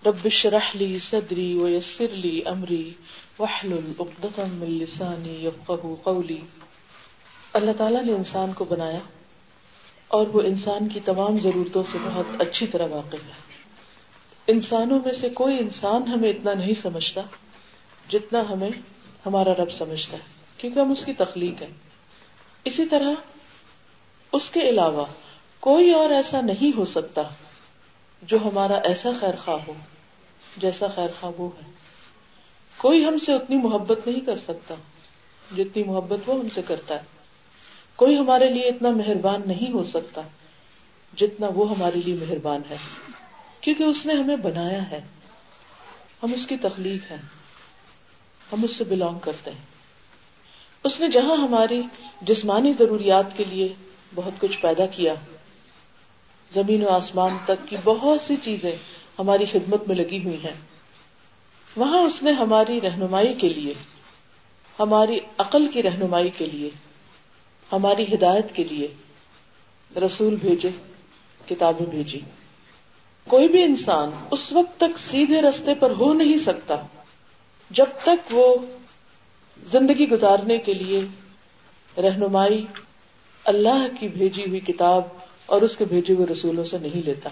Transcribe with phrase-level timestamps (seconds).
[0.06, 2.92] رب اشرح لي صدري ويسر لي امري
[3.40, 6.40] واحلل عقدة من لساني يفقهوا قولي.
[7.54, 9.00] اللہ تعالیٰ نے انسان کو بنایا
[10.08, 13.64] اور وہ انسان کی تمام ضرورتوں سے بہت اچھی طرح واقف ہے۔
[14.48, 17.22] انسانوں میں سے کوئی انسان ہمیں اتنا نہیں سمجھتا
[18.10, 18.95] جتنا ہمیں
[19.26, 20.24] ہمارا رب سمجھتا ہے،
[20.58, 21.68] کیونکہ ہم اس کی تخلیق ہے
[22.64, 23.12] اسی طرح
[24.34, 25.06] اس کے علاوہ
[25.60, 27.22] کوئی اور ایسا نہیں ہو سکتا
[28.22, 29.74] جو ہمارا ایسا خیر خواہ ہو،
[30.58, 31.70] جیسا خیر خواہ وہ ہے۔
[32.78, 34.76] کوئی ہم سے اتنی محبت نہیں کر سکتا
[35.56, 37.04] جتنی محبت وہ ہم سے کرتا ہے۔
[37.96, 40.22] کوئی ہمارے لیے اتنا مہربان نہیں ہو سکتا
[41.14, 42.78] جتنا وہ ہمارے لیے مہربان ہے،
[43.62, 45.02] کیونکہ اس نے ہمیں بنایا ہے۔
[46.24, 47.18] ہم اس کی تخلیق ہے
[48.56, 49.66] ہم اس سے بلونگ کرتے ہیں۔
[50.84, 51.82] اس نے جہاں ہماری
[52.22, 53.74] جسمانی ضروریات کے لیے
[54.16, 55.14] بہت کچھ پیدا کیا،
[56.54, 58.76] زمین و آسمان تک کی بہت سی چیزیں
[59.20, 60.54] ہماری خدمت میں لگی ہوئی ہیں۔
[61.76, 63.74] وہاں اس نے ہماری رہنمائی کے لیے،
[64.80, 66.70] ہماری عقل کی رہنمائی کے لیے،
[67.72, 68.88] ہماری ہدایت کے لیے
[70.00, 70.70] رسول بھیجے،
[71.48, 72.20] کتابیں بھیجی۔
[73.28, 76.76] کوئی بھی انسان اس وقت تک سیدھے رستے پر ہو نہیں سکتا۔
[77.70, 78.56] جب تک وہ
[79.72, 81.02] زندگی گزارنے کے لیے
[81.98, 82.66] رہنمائی
[83.44, 85.04] اللہ کی بھیجی ہوئی کتاب
[85.46, 87.30] اور اس کے بھیجے ہوئے رسولوں سے نہیں لیتا،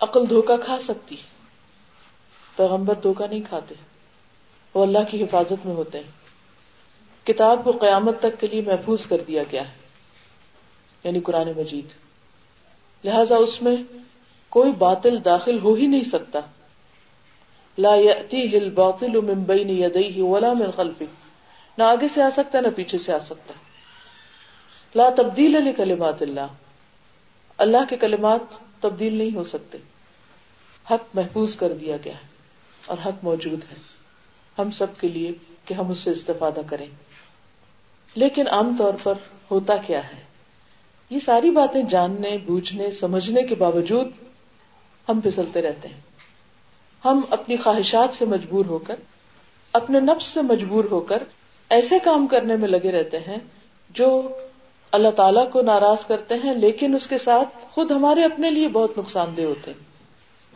[0.00, 1.16] عقل دھوکا کھا سکتی
[2.56, 3.74] پیغمبر دھوکا نہیں کھاتے،
[4.74, 9.16] وہ اللہ کی حفاظت میں ہوتے ہیں۔ کتاب کو قیامت تک کے لیے محفوظ کر
[9.28, 9.74] دیا گیا ہے
[11.04, 11.86] یعنی قرآن مجید۔
[13.04, 13.76] لہذا اس میں
[14.48, 16.40] کوئی باطل داخل ہو ہی نہیں سکتا۔
[17.78, 17.94] لا
[18.52, 21.04] الباطل من بین یدیہ ولا من خلفہ
[21.78, 23.52] نہ آگے سے آ سکتا نہ پیچھے سے آ سکتا
[24.94, 26.46] لا تبدیل لکلمات اللہ۔
[27.58, 28.40] اللہ کے کلمات
[28.82, 29.78] تبدیل نہیں ہو سکتے۔
[30.90, 32.26] حق محفوظ کر دیا گیا ہے
[32.86, 33.76] اور حق موجود ہے۔
[34.58, 35.32] ہم سب کے لیے
[35.64, 36.86] کہ ہم اس سے استفادہ کریں۔
[38.14, 39.14] لیکن عام طور پر
[39.50, 40.22] ہوتا کیا ہے؟
[41.10, 44.08] یہ ساری باتیں جاننے، بوجھنے، سمجھنے کے باوجود
[45.08, 46.00] ہم پھسلتے رہتے ہیں۔
[47.06, 48.94] ہم اپنی خواہشات سے مجبور ہو کر،
[49.72, 51.22] اپنے نفس سے مجبور ہو کر
[51.68, 53.36] ایسے کام کرنے میں لگے رہتے ہیں
[53.90, 54.28] جو
[54.92, 58.98] اللہ تعالیٰ کو ناراض کرتے ہیں، لیکن اس کے ساتھ خود ہمارے اپنے لیے بہت
[58.98, 59.84] نقصان دہ ہوتے ہیں۔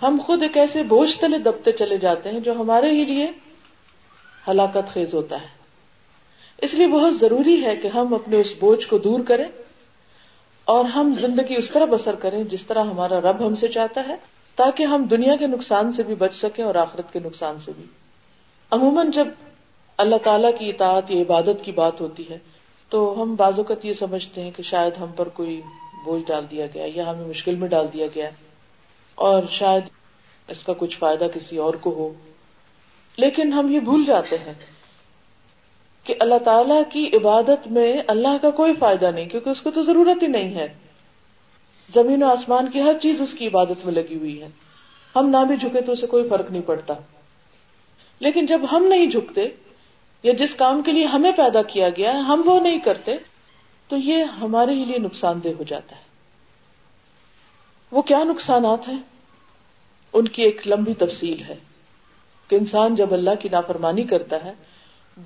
[0.02, 3.30] ہم خود ایک ایسے بوجھ تلے دبتے چلے جاتے ہیں جو ہمارے ہی لیے
[4.48, 5.46] ہلاکت خیز ہوتا ہے۔
[6.62, 9.48] اس لیے بہت ضروری ہے کہ ہم اپنے اس بوجھ کو دور کریں
[10.64, 14.16] اور ہم زندگی اس طرح بسر کریں جس طرح ہمارا رب ہم سے چاہتا ہے۔
[14.60, 17.84] تاکہ ہم دنیا کے نقصان سے بھی بچ سکیں اور آخرت کے نقصان سے بھی۔
[18.70, 19.28] عموماً جب
[19.96, 22.38] اللہ تعالیٰ کی اطاعت یا عبادت کی بات ہوتی ہے،
[22.88, 25.60] تو ہم بعض اوقات یہ سمجھتے ہیں کہ شاید ہم پر کوئی
[26.04, 28.30] بوجھ ڈال دیا گیا یا ہمیں مشکل میں ڈال دیا گیا
[29.14, 29.82] اور شاید
[30.48, 32.12] اس کا کچھ فائدہ کسی اور کو ہو۔
[33.16, 34.54] لیکن ہم یہ بھول جاتے ہیں
[36.04, 39.84] کہ اللہ تعالیٰ کی عبادت میں اللہ کا کوئی فائدہ نہیں، کیونکہ اس کو تو
[39.84, 40.68] ضرورت ہی نہیں ہے۔
[41.94, 44.48] زمین و آسمان کی ہر چیز اس کی عبادت میں لگی ہوئی ہے۔
[45.16, 46.94] ہم نہ بھی جھکے تو اسے کوئی فرق نہیں پڑتا۔
[48.20, 49.48] لیکن جب ہم نہیں جھکتے
[50.22, 53.16] یا جس کام کے لیے ہمیں پیدا کیا گیا ہے، ہم وہ نہیں کرتے،
[53.88, 56.00] تو یہ ہمارے ہی لیے نقصان دہ ہو جاتا ہے۔
[57.90, 58.98] وہ کیا نقصانات ہیں؟
[60.12, 61.56] ان کی ایک لمبی تفصیل ہے
[62.48, 64.52] کہ انسان جب اللہ کی نافرمانی کرتا ہے،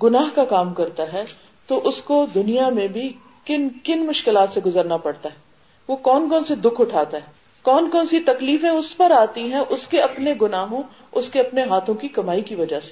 [0.03, 1.25] گناہ کا کام کرتا ہے،
[1.67, 3.13] تو اس کو دنیا میں بھی
[3.45, 5.44] کن کن مشکلات سے گزرنا پڑتا ہے۔
[5.87, 7.31] وہ کون کون سے دکھ اٹھاتا ہے؟
[7.61, 11.63] کون کون سی تکلیفیں اس پر آتی ہیں اس کے اپنے گناہوں، اس کے اپنے
[11.63, 12.91] ہاتھوں کی کمائی کی وجہ سے؟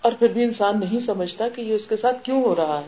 [0.00, 2.86] اور پھر بھی انسان نہیں سمجھتا کہ یہ اس کے ساتھ کیوں ہو رہا ہے۔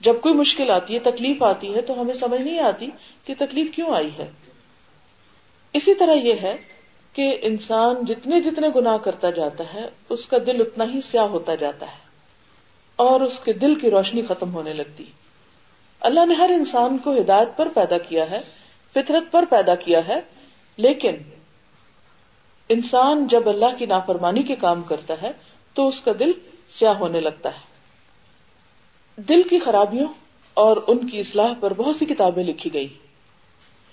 [0.00, 2.88] جب کوئی مشکل آتی ہے، تکلیف آتی ہے، تو ہمیں سمجھ نہیں آتی
[3.24, 4.30] کہ تکلیف کیوں آئی ہے۔
[5.72, 6.56] اسی طرح یہ ہے
[7.12, 11.54] کہ انسان جتنے جتنے گناہ کرتا جاتا ہے، اس کا دل اتنا ہی سیاہ ہوتا
[11.54, 12.08] جاتا ہے
[12.96, 15.04] اور اس کے دل کی روشنی ختم ہونے لگتی
[16.02, 18.40] اللہ نے ہر انسان کو ہدایت پر پیدا کیا ہے،
[18.94, 20.20] فطرت پر پیدا کیا ہے،
[20.78, 21.16] لیکن
[22.70, 25.32] انسان جب اللہ کی نافرمانی کے کام کرتا ہے،
[25.74, 26.32] تو اس کا دل
[26.70, 30.06] سیاہ ہونے لگتا ہے۔ دل کی خرابیوں
[30.56, 32.88] اور ان کی اصلاح پر بہت سی کتابیں لکھی گئی۔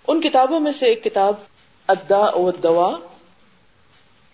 [0.07, 1.33] ان کتابوں میں سے ایک کتاب
[1.89, 2.89] ادا و دوا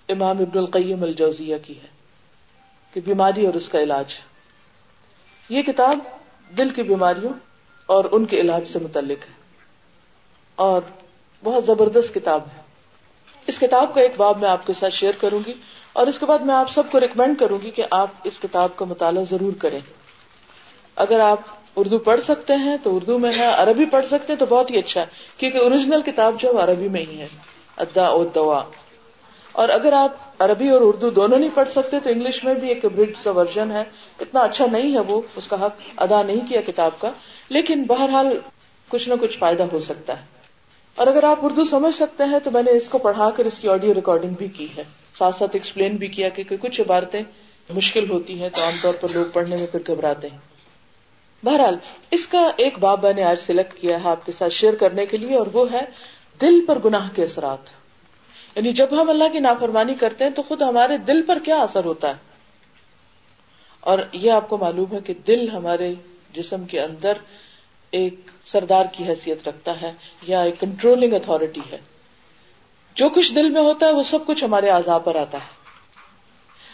[0.09, 1.87] امام ابن القیم الجوزیہ کی ہے،
[2.93, 4.15] کہ بیماری اور اس کا علاج۔
[5.49, 5.99] یہ کتاب
[6.57, 7.33] دل کی بیماریوں
[7.91, 9.33] اور ان کے علاج سے متعلق ہے۔
[10.55, 10.81] اور
[11.43, 12.61] بہت زبردست کتاب ہے۔
[13.47, 15.53] اس کتاب کا ایک باب میں آپ کے ساتھ شیئر کروں گی
[15.93, 18.69] اور اس کے بعد میں آپ سب کو ریکمینڈ کروں گی کہ آپ اس کتاب
[18.75, 19.79] کا مطالعہ ضرور کریں۔
[20.95, 21.39] اگر آپ
[21.75, 24.77] اردو پڑھ سکتے ہیں تو اردو میں ہے، عربی پڑھ سکتے ہیں تو بہت ہی
[24.77, 25.05] اچھا ہے،
[25.37, 27.27] کیونکہ اوریجنل کتاب جو ہے عربی میں ہی ہے۔
[27.77, 28.63] ادا اور دوا
[29.51, 32.85] اور اگر آپ عربی اور اردو دونوں نہیں پڑھ سکتے تو انگلش میں بھی ایک
[32.85, 33.83] برڈ سا ورژن ہے۔
[34.19, 37.11] اتنا اچھا نہیں ہے وہ، اس کا حق ادا نہیں کیا کتاب کا۔
[37.49, 38.39] لیکن بہرحال
[38.89, 40.25] کچھ نہ کچھ فائدہ ہو سکتا ہے۔
[40.95, 43.59] اور اگر آپ اردو سمجھ سکتے ہیں تو میں نے اس کو پڑھا کر اس
[43.59, 44.83] کی آڈیو ریکارڈنگ بھی کی ہے۔
[45.17, 47.21] ساتھ ساتھ ایکسپلین بھی کیا کہ کچھ عبارتیں
[47.69, 50.37] مشکل ہوتی ہیں تو عام طور پر لوگ پڑھنے میں پھر گھبراتے ہیں۔
[51.45, 51.75] بہرحال،
[52.11, 55.05] اس کا ایک باب میں نے آج سلیکٹ کیا ہے آپ کے ساتھ شیئر کرنے
[55.05, 55.81] کے لیے اور وہ ہے
[56.41, 57.80] دل پر گناہ کے اثرات۔
[58.55, 61.85] یعنی جب ہم اللہ کی نافرمانی کرتے ہیں تو خود ہمارے دل پر کیا اثر
[61.85, 62.29] ہوتا ہے؟
[63.79, 65.93] اور یہ آپ کو معلوم ہے کہ دل ہمارے
[66.33, 67.13] جسم کے اندر
[67.91, 71.77] ایک سردار کی حیثیت رکھتا ہے یا ایک کنٹرولنگ اتارٹی ہے۔
[72.95, 75.59] جو کچھ دل میں ہوتا ہے وہ سب کچھ ہمارے آزاد پر آتا ہے۔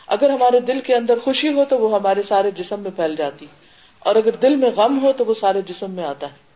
[0.07, 3.45] اگر ہمارے دل کے اندر خوشی ہو تو وہ ہمارے سارے جسم میں پھیل جاتی،
[3.99, 6.46] اور اگر دل میں غم ہو تو وہ سارے جسم میں آتا ہے۔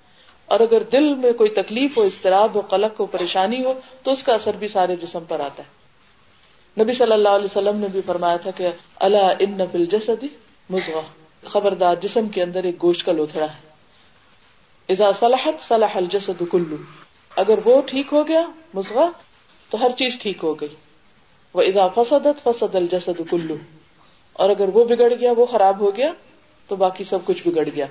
[0.52, 4.24] اور اگر دل میں کوئی تکلیف ہو استراب ہو، قلق ہو، پریشانی ہو، تو اس
[4.24, 5.82] کا اثر بھی سارے جسم پر آتا ہے۔
[6.84, 10.28] نبی صلی اللہ علیہ وسلم نے بھی فرمایا تھا کہ اللہ ان نفل جسدی
[10.70, 11.00] مزغ
[11.44, 13.70] خبردار، جسم کے اندر ایک گوشت کا لوتھڑا ہے۔
[14.94, 16.76] اذا صلحت، صلح الجسد کلو۔
[17.36, 19.00] اگر وہ ٹھیک ہو گیا مزغ
[19.70, 20.76] تو ہر چیز ٹھیک ہو گئی۔
[21.54, 23.56] وہ ادا فسدت، فسد الجسد کلو۔
[24.34, 26.14] اور اگر وہ بگڑ گیا، وہ خراب ہو گیا،
[26.68, 27.86] تو باقی سب کچھ بگڑ گیا۔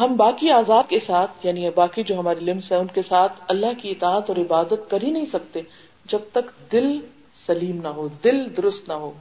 [0.00, 3.66] ہم باقی آزاد کے ساتھ یعنی باقی جو ہمارے لمس ہیں، ان کے ساتھ اللہ
[3.78, 5.60] کی اطاعت اور عبادت کر ہی نہیں سکتے
[6.04, 7.00] جب تک دل
[7.46, 9.12] سلیم نہ ہو، دل درست نہ ہو،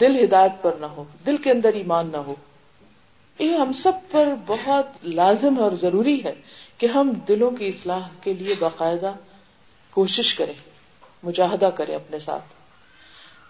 [0.00, 2.34] دل ہدایت پر نہ ہو، دل کے اندر ایمان نہ ہو۔
[3.38, 6.34] یہ ہم سب پر بہت لازم اور ضروری ہے
[6.78, 9.12] کہ ہم دلوں کی اصلاح کے لیے باقاعدہ
[9.90, 10.54] کوشش کریں،
[11.22, 12.44] مجاہدہ کرے اپنے ساتھ۔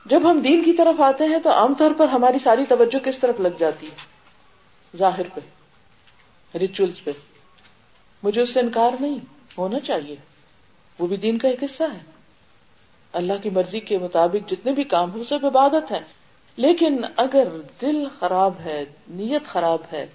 [0.08, 3.18] جب ہم دین کی طرف آتے ہیں تو عام طور پر ہماری ساری توجہ کس
[3.18, 3.96] طرف لگ جاتی ہے؟
[4.96, 5.40] ظاہر پہ۔
[6.58, 7.10] ریچولس پہ۔
[8.22, 9.18] مجھے اس سے انکار نہیں،
[9.58, 10.16] ہونا چاہیے۔
[10.98, 11.98] وہ بھی دین کا ایک حصہ ہے۔
[13.12, 16.00] اللہ کی مرضی کے مطابق جتنے بھی کام ہو سب عبادت ہے
[16.56, 17.48] لیکن اگر
[17.80, 20.06] دل خراب ہے، نیت خراب ہے،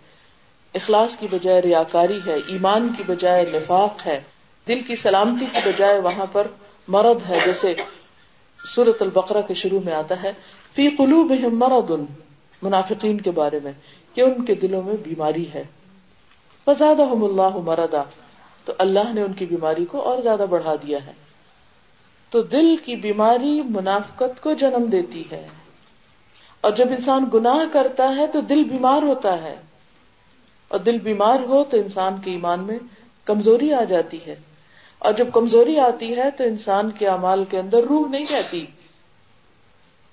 [0.74, 4.22] اخلاص کی بجائے ریاکاری ہے، ایمان کی بجائے نفاق ہے،
[4.68, 6.48] دل کی سلامتی کی بجائے وہاں پر
[6.88, 7.76] مرد ہے، جیسے
[8.76, 10.34] سورت البقرہ کے شروع میں آتا ہے،
[10.76, 10.90] فی
[11.40, 11.92] مرض،
[12.62, 13.72] منافقین کے بارے میں،
[14.14, 15.64] کہ ان کے دلوں میں بیماری ہے۔
[16.68, 18.04] اللہ مردا
[18.66, 21.14] تو اللہ نے ان کی بیماری کو اور زیادہ بڑھا دیا ہے۔
[22.30, 25.48] تو دل کی بیماری منافقت کو جنم دیتی ہے۔
[26.62, 29.56] اور جب انسان گناہ کرتا ہے تو دل بیمار ہوتا ہے۔
[30.68, 32.80] اور دل بیمار ہو تو انسان کے ایمان میں
[33.26, 34.36] کمزوری آ جاتی ہے۔
[35.00, 38.66] اور جب کمزوری آتی ہے تو انسان کے امال کے اندر روح نہیں رہتی۔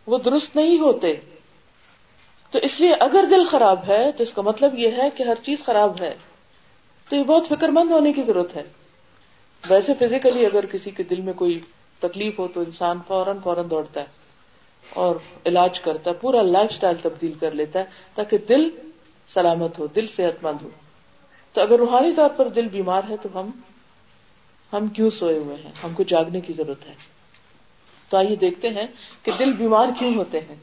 [0.06, 1.14] وہ درست نہیں ہوتے۔
[2.50, 5.34] تو اس لیے اگر دل خراب ہے تو اس کا مطلب یہ ہے کہ ہر
[5.42, 6.14] چیز خراب ہے۔
[7.12, 8.62] تو یہ بہت فکر مند ہونے کی ضرورت ہے۔
[9.68, 11.60] ویسے فزیکلی اگر کسی کے دل میں کوئی
[11.98, 14.06] تکلیف ہو تو انسان فوراً فوراً دوڑتا ہے
[14.90, 15.16] اور
[15.46, 18.70] علاج کرتا ہے، پورا لائف اسٹائل تبدیل کر لیتا ہے تاکہ دل
[19.34, 20.68] سلامت ہو، دل صحت مند ہو۔
[21.52, 23.50] تو اگر روحانی طور پر دل بیمار ہے تو ہم
[24.72, 26.94] ہم کیوں سوئے ہوئے ہیں؟ ہم کو جاگنے کی ضرورت ہے۔
[28.08, 28.86] تو آئیے دیکھتے ہیں
[29.22, 30.56] کہ دل بیمار کیوں ہوتے ہیں؟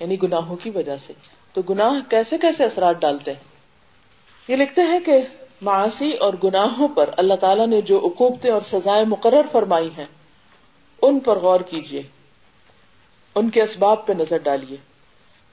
[0.00, 1.12] یعنی گناہوں کی وجہ سے۔
[1.52, 3.47] تو گناہ کیسے کیسے اثرات ڈالتے ہیں؟
[4.48, 5.12] یہ لکھتے ہیں کہ
[5.62, 10.06] معاشی اور گناہوں پر اللہ تعالیٰ نے جو اقوبتیں اور سزائیں مقرر فرمائی ہیں،
[11.02, 12.02] ان پر غور کیجیے
[13.34, 14.76] ان کے اسباب پہ نظر ڈالیے۔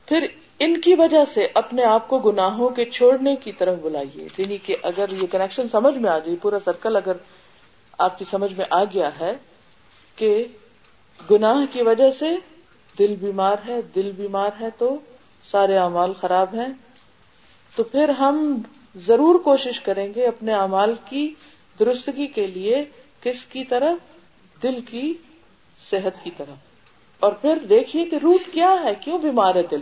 [0.06, 0.28] پھر
[0.60, 4.76] ان کی وجہ سے اپنے آپ کو گناہوں کے چھوڑنے کی طرف بلائیے۔ یعنی کہ
[4.84, 7.14] اگر یہ کنیکشن سمجھ میں آ جائے، پورا سرکل اگر
[7.98, 9.34] آپ کی سمجھ میں آ گیا ہے
[10.16, 10.46] کہ
[11.32, 12.30] گناہ کی وجہ سے
[13.00, 14.96] دل بیمار ہے، دل بیمار ہے تو
[15.44, 16.74] سارے اعمال خراب ہیں،
[17.76, 18.62] تو پھر ہم
[18.96, 21.34] ضرور کوشش کریں گے اپنے اعمال کی
[21.80, 22.84] درستگی کے لیے
[23.22, 25.14] کس کی طرف؟ دل کی
[25.90, 26.58] صحت کی طرف۔
[27.20, 29.82] اور پھر دیکھیے کہ روٹ کیا ہے، کیوں بیمار ہے دل؟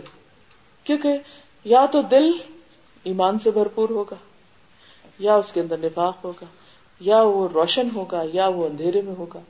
[0.84, 1.18] کیونکہ
[1.64, 2.30] یا تو دل
[3.04, 4.16] ایمان سے بھرپور ہوگا،
[5.18, 6.46] یا اس کے اندر نفاق ہوگا،
[7.00, 9.40] یا وہ روشن ہوگا، یا وہ اندھیرے میں ہوگا،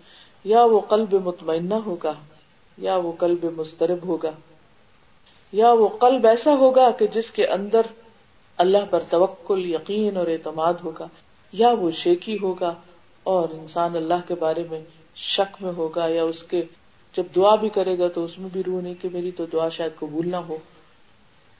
[0.44, 2.14] یا وہ قلب مطمئنہ ہوگا،
[2.78, 4.30] یا وہ قلب مسترب ہوگا،
[5.52, 7.80] یا وہ قلب ایسا ہوگا کہ جس کے اندر
[8.56, 11.06] اللہ پر توکل، یقین اور اعتماد ہوگا،
[11.52, 12.74] یا وہ شیکی ہوگا
[13.22, 14.80] اور انسان اللہ کے بارے میں
[15.16, 16.62] شک میں ہوگا یا اس کے
[17.16, 19.68] جب دعا بھی کرے گا تو اس میں بھی روح نہیں کہ میری تو دعا
[19.68, 20.56] شاید قبول نہ ہو۔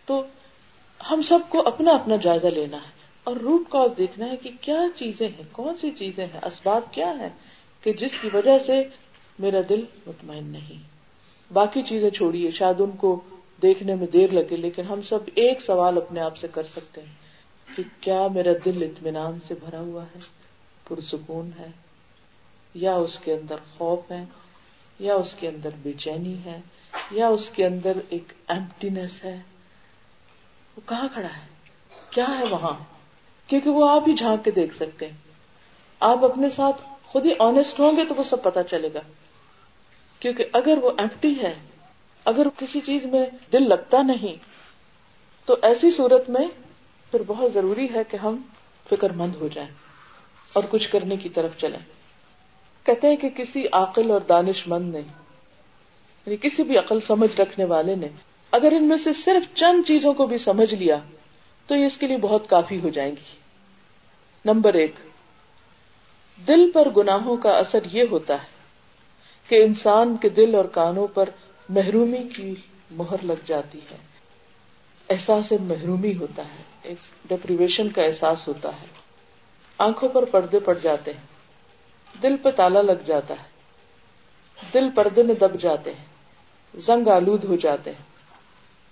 [0.07, 0.23] تو
[1.11, 2.93] ہم سب کو اپنا اپنا جائزہ لینا ہے
[3.25, 7.19] اور روٹ کاز دیکھنا ہے کہ کیا چیزیں ہیں، کون سی چیزیں ہیں، اسباب کیا
[7.19, 7.29] ہے
[7.81, 8.83] کہ جس کی وجہ سے
[9.39, 10.83] میرا دل مطمئن نہیں۔
[11.53, 13.21] باقی چیزیں چھوڑیے، شاید ان کو
[13.63, 17.15] دیکھنے میں دیر لگے، لیکن ہم سب ایک سوال اپنے آپ سے کر سکتے ہیں
[17.77, 20.19] کہ کیا میرا دل اطمینان سے بھرا ہوا ہے،
[20.89, 21.71] پرسکون ہے،
[22.75, 24.25] یا اس کے اندر خوف ہے،
[24.99, 26.61] یا اس کے اندر بے چینی ہے،
[27.11, 29.41] یا اس کے اندر ایک ایمٹینس ہے؟
[30.77, 31.47] وہ کہاں کھڑا ہے؟
[32.11, 32.85] کیا ہے وہاں؟
[33.47, 35.17] کیونکہ وہ آپ ہی جھانک کے دیکھ سکتے ہیں۔
[36.01, 39.01] آپ اپنے ساتھ خود ہی آنےسٹ ہوں گے تو وہ سب پتا چلے گا۔
[40.19, 41.55] کیونکہ اگر وہ ایمٹی ہے
[42.25, 44.37] اگر کسی چیز میں دل لگتا نہیں،
[45.45, 46.49] تو ایسی صورت میں
[47.11, 48.37] پھر بہت ضروری ہے کہ ہم
[48.91, 49.71] فکر مند ہو جائیں
[50.53, 51.79] اور کچھ کرنے کی طرف چلیں۔
[52.85, 57.65] کہتے ہیں کہ کسی عقل اور دانش مند نے یعنی کسی بھی عقل سمجھ رکھنے
[57.65, 58.09] والے نے،
[58.51, 60.99] اگر ان میں سے صرف چند چیزوں کو بھی سمجھ لیا،
[61.67, 63.37] تو یہ اس کے لیے بہت کافی ہو جائیں گی۔
[64.45, 64.95] نمبر ایک،
[66.49, 68.55] دل پر گناہوں کا اثر یہ ہوتا ہے
[69.49, 71.29] کہ انسان کے دل اور کانوں پر
[71.69, 72.55] محرومی کی
[72.91, 73.97] مہر لگ جاتی ہے۔
[75.11, 78.87] احساس محرومی ہوتا ہے، ایک ڈپریویشن کا احساس ہوتا ہے۔
[79.79, 81.27] آنکھوں پر پردے پڑ جاتے ہیں۔
[82.23, 83.49] دل پہ تالا لگ جاتا ہے۔
[84.75, 86.05] دل پردے میں دب جاتے ہیں۔
[86.81, 88.15] زنگ آلود ہو جاتے ہیں۔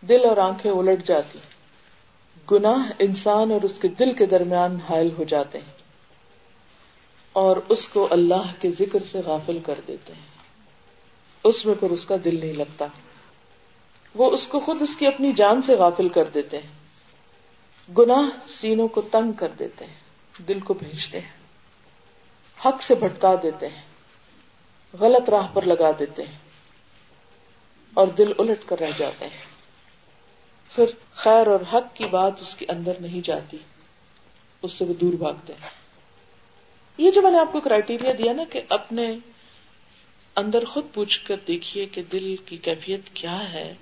[0.06, 1.38] دل اور آنکھیں الٹ جاتی
[2.50, 5.72] گناہ انسان اور اس کے دل کے درمیان حائل ہو جاتے ہیں
[7.32, 10.31] اور اس کو اللہ کے ذکر سے غافل کر دیتے ہیں۔
[11.44, 12.87] اس میں پھر اس کا دل نہیں لگتا۔
[14.14, 16.82] وہ اس کو خود اس کی اپنی جان سے غافل کر دیتے ہیں۔
[17.99, 19.94] گناہ سینوں کو تنگ کر دیتے ہیں۔
[20.42, 21.28] دل کو بھیجتے ہیں۔
[22.64, 23.82] حق سے بھٹکا دیتے ہیں۔
[25.00, 26.38] غلط راہ پر لگا دیتے ہیں۔
[27.94, 29.44] اور دل الٹ کر رہ جاتے ہیں۔
[30.75, 30.84] پھر
[31.14, 33.56] خیر اور حق کی بات اس کے اندر نہیں جاتی۔
[34.62, 35.68] اس سے وہ دور بھاگتے ہیں۔
[36.99, 39.16] یہ جو میں نے آپ کو کرائٹیریا دیا نا کہ اپنے
[40.36, 43.74] اندر خود پوچھ کر دیکھیے کہ دل کی کیفیت کیا ہے۔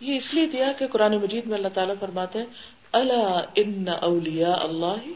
[0.00, 2.46] یہ اس لیے دیا کہ قرآن مجید میں اللہ تعالیٰ فرماتے ہیں
[2.92, 5.08] اللہ ان اولیا اللہ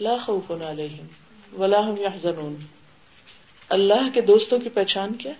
[0.00, 1.06] لا خوف علیہم
[1.60, 2.56] ولا هم يحزنون
[3.68, 5.32] اللہ کے دوستوں کی پہچان کیا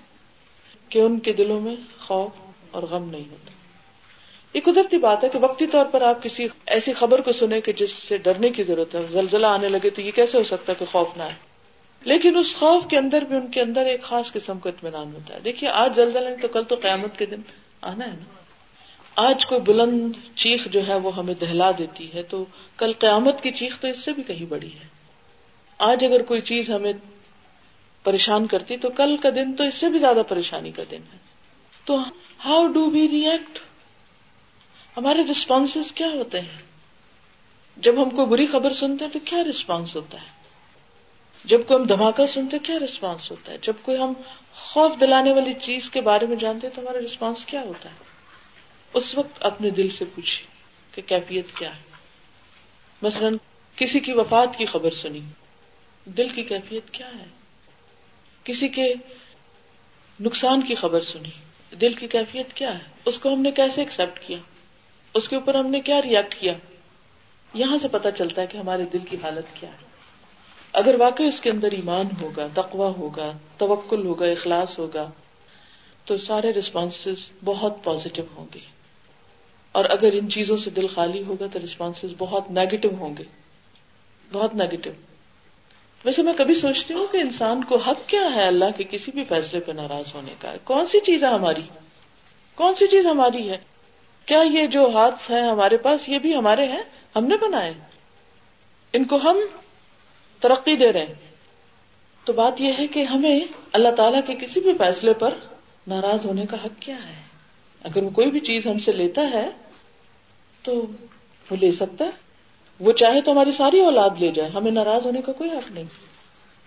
[0.89, 2.31] کہ ان کے دلوں میں خوف
[2.71, 3.51] اور غم نہیں ہوتا۔
[4.55, 7.73] یہ قدرتی بات ہے کہ وقتی طور پر آپ کسی ایسی خبر کو سنیں کہ
[7.73, 10.77] جس سے ڈرنے کی ضرورت ہے، زلزلہ آنے لگے تو یہ کیسے ہو سکتا ہے
[10.79, 11.48] کہ خوف نہ آئے؟
[12.01, 15.35] لیکن اس خوف کے اندر بھی ان کے اندر ایک خاص قسم کا اطمینان ہوتا
[15.35, 17.41] ہے۔ دیکھیے، آج زلزلہ نہیں تو کل تو قیامت کے دن
[17.83, 18.35] آنا ہے نا۔
[19.17, 22.45] آج کوئی بلند چیخ جو ہے وہ ہمیں دہلا دیتی ہے تو
[22.77, 24.87] کل قیامت کی چیخ تو اس سے بھی کہیں بڑی ہے۔
[25.79, 26.93] آج اگر کوئی چیز ہمیں
[28.03, 31.19] پریشان کرتی تو کل کا دن تو اس سے بھی زیادہ پریشانی کا دن ہے۔
[31.85, 31.97] تو
[32.45, 33.59] ہاؤ ڈو وی ریئیکٹ؟
[34.97, 36.63] ہمارے ریسپانس کیا ہوتے ہیں؟
[37.77, 40.38] جب ہم کوئی بری خبر سنتے ہیں تو کیا ریسپانس ہوتا ہے؟
[41.45, 44.13] جب کوئی ہم دھماکہ سنتے کیا ریسپانس ہوتا ہے؟ جب کوئی ہم
[44.55, 47.95] خوف دلانے والی چیز کے بارے میں جانتے ہیں، تو ہمارا ریسپانس کیا ہوتا ہے؟
[48.95, 50.47] اس وقت اپنے دل سے پوچھے
[50.93, 51.81] کہ کیفیت کیا ہے۔
[53.03, 53.37] مثلاً،
[53.77, 55.21] کسی کی وفات کی خبر سنی۔
[56.05, 57.25] دل کی کیفیت کیا ہے؟
[58.45, 58.95] کسی کے
[60.21, 61.31] نقصان کی خبر سنی۔
[61.77, 64.39] دل کی کیفیت کیا ہے؟ اس کو ہم نے کیسے ایکسپٹ کیا؟
[65.15, 66.53] اس کے اوپر ہم نے کیا ریئیکٹ کیا؟
[67.55, 69.88] یہاں سے پتا چلتا ہے کہ ہمارے دل کی حالت کیا ہے۔
[70.79, 75.11] اگر واقعی اس کے اندر ایمان ہوگا تقوا ہوگا، توکل ہوگا، اخلاص ہوگا،
[76.05, 77.09] تو سارے ریسپانس
[77.45, 78.59] بہت پازیٹو ہوں گے۔
[79.73, 83.25] اور اگر ان چیزوں سے دل خالی ہوگا تو ریسپانس بہت نیگیٹو ہوں گے۔
[84.33, 84.91] بہت نیگیٹو
[86.05, 89.25] ویسے میں کبھی سوچتی ہوں کہ انسان کو حق کیا ہے اللہ کے کسی بھی
[89.29, 91.63] فیصلے پہ ناراض ہونے کا۔ کون سی چیز ہے ہماری؟
[92.55, 93.59] کون سی چیز ہماری ہے؟
[94.25, 96.83] کیا یہ جو ہاتھ ہے ہمارے پاس، یہ بھی ہمارے ہیں؟
[97.17, 97.75] ہم نے بنائے۔
[98.93, 99.39] ان کو ہم
[100.41, 101.15] ترقی دے رہے ہیں۔
[102.25, 103.41] تو بات یہ ہے کہ ہمیں
[103.73, 105.35] اللہ تعالیٰ کے کسی بھی فیصلے پر
[105.87, 107.23] ناراض ہونے کا حق کیا ہے؟
[107.83, 109.51] اگر وہ کوئی بھی چیز ہم سے لیتا ہے،
[110.63, 110.87] تو
[111.51, 112.11] وہ لے سکتا ہے۔
[112.81, 115.85] وہ چاہے تو ہماری ساری اولاد لے جائے، ہمیں ناراض ہونے کا کوئی حق نہیں۔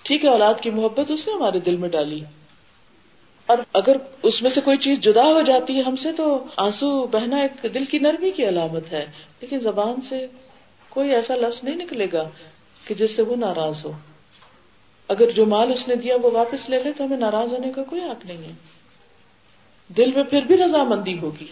[0.03, 2.21] ٹھیک ہے، اولاد کی محبت اس نے ہمارے دل میں ڈالی۔
[3.45, 7.07] اور اگر اس میں سے کوئی چیز جدا ہو جاتی ہے ہم سے، تو آنسو
[7.07, 9.05] بہنا ایک دل کی نرمی کی علامت ہے۔
[9.41, 10.27] لیکن زبان سے
[10.89, 12.29] کوئی ایسا لفظ نہیں نکلے گا
[12.85, 13.91] کہ جس سے وہ ناراض ہو۔
[15.07, 17.83] اگر جو مال اس نے دیا وہ واپس لے لے تو ہمیں ناراض ہونے کا
[17.83, 18.51] کوئی حق نہیں ہے۔
[19.87, 21.47] دل میں پھر بھی رضامندی ہوگی۔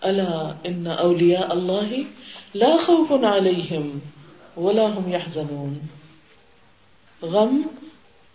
[0.00, 1.94] اللہ ان اولیاء اللہ
[2.54, 3.98] لا خوف علیہم
[4.60, 5.78] ولا هم يحزنون
[7.22, 7.62] غم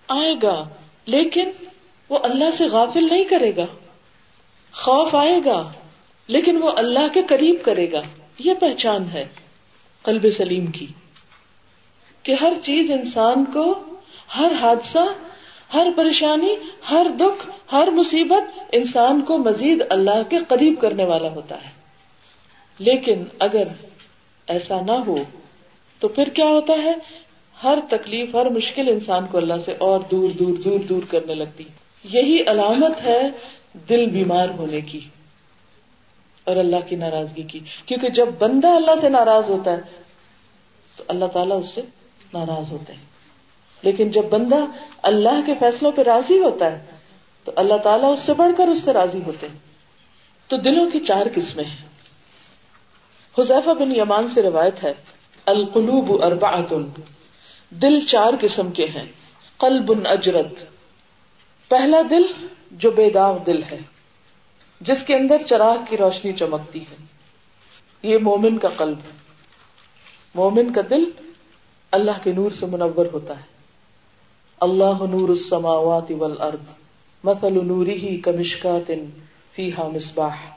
[0.08, 0.70] آئے گا،
[1.06, 1.50] لیکن
[2.10, 3.66] وہ اللہ سے غافل نہیں کرے گا۔
[4.72, 5.72] خوف آئے گا،
[6.28, 8.02] لیکن وہ اللہ کے قریب کرے گا۔
[8.40, 9.26] یہ پہچان ہے
[10.02, 10.88] قلب سلیم کی۔
[12.26, 13.84] کہ ہر چیز انسان کو،
[14.38, 15.00] ہر حادثہ،
[15.74, 16.56] ہر پریشانی،
[16.92, 21.70] ہر دکھ، ہر مصیبت انسان کو مزید اللہ کے قریب کرنے والا ہوتا ہے۔
[22.80, 23.64] لیکن اگر
[24.48, 25.18] ایسا نہ ہو،
[26.00, 26.94] تو پھر کیا ہوتا ہے؟
[27.64, 31.64] ہر تکلیف، ہر مشکل انسان کو اللہ سے اور دور دور دور دور کرنے لگتی۔
[32.04, 33.22] یہی علامت ہے
[33.90, 35.00] دل بیمار ہونے کی
[36.44, 39.82] اور اللہ کی ناراضگی کی۔ کیونکہ جب بندہ اللہ سے ناراض ہوتا ہے،
[40.96, 41.82] تو اللہ تعالیٰ اس سے
[42.34, 43.06] ناراض ہوتے ہیں۔
[43.82, 44.66] لیکن جب بندہ
[45.02, 46.86] اللہ کے فیصلوں پہ راضی ہوتا ہے،
[47.44, 49.58] تو اللہ تعالیٰ اس سے بڑھ کر اس سے راضی ہوتے ہیں۔
[50.48, 51.86] تو دلوں کی چار قسمیں ہیں۔
[53.40, 54.94] حذیفہ بن یمان سے روایت ہے،
[55.46, 56.76] القلوب اربعۃ۔
[57.70, 59.06] دل چار قسم کے ہیں،
[59.58, 60.54] قلب اجرد۔
[61.70, 62.24] پہلا دل
[62.72, 63.78] جو بے داغ دل ہے،
[64.82, 66.96] جس کے اندر چراغ کی روشنی چمکتی ہے۔
[68.04, 68.98] یہ مومن کا قلب
[70.36, 71.04] مومن کا دل
[71.92, 73.44] اللہ کے نور سے منور ہوتا ہے۔
[74.62, 76.74] اللہ نور السماوات والارض،
[77.24, 78.92] مثل نوره كمشكات
[79.56, 80.56] فيها مصباح۔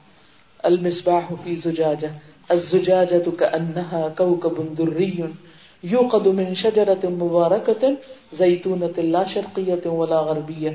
[0.59, 2.17] المصباح في زجاجة
[2.49, 5.21] الزجاجة كأنها كوكب دري
[5.83, 7.89] يوقد من شجرة مباركة
[8.39, 10.73] زيتونة لا شرقية ولا غربية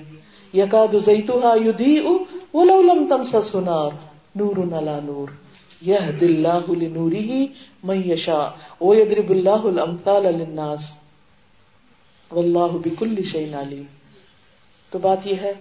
[0.54, 2.10] يكاد زيتها يضيء
[2.54, 3.90] ولو لم تمسس نار
[4.36, 5.43] نور على نور۔
[5.84, 7.32] يهدي الله لنوره
[7.84, 8.50] من يشاء
[8.82, 10.92] ويضرب الله الأمثال للناس.
[12.32, 13.84] واللہ بکل شعین علیم
[14.92, 15.54] تو بات یہ ہے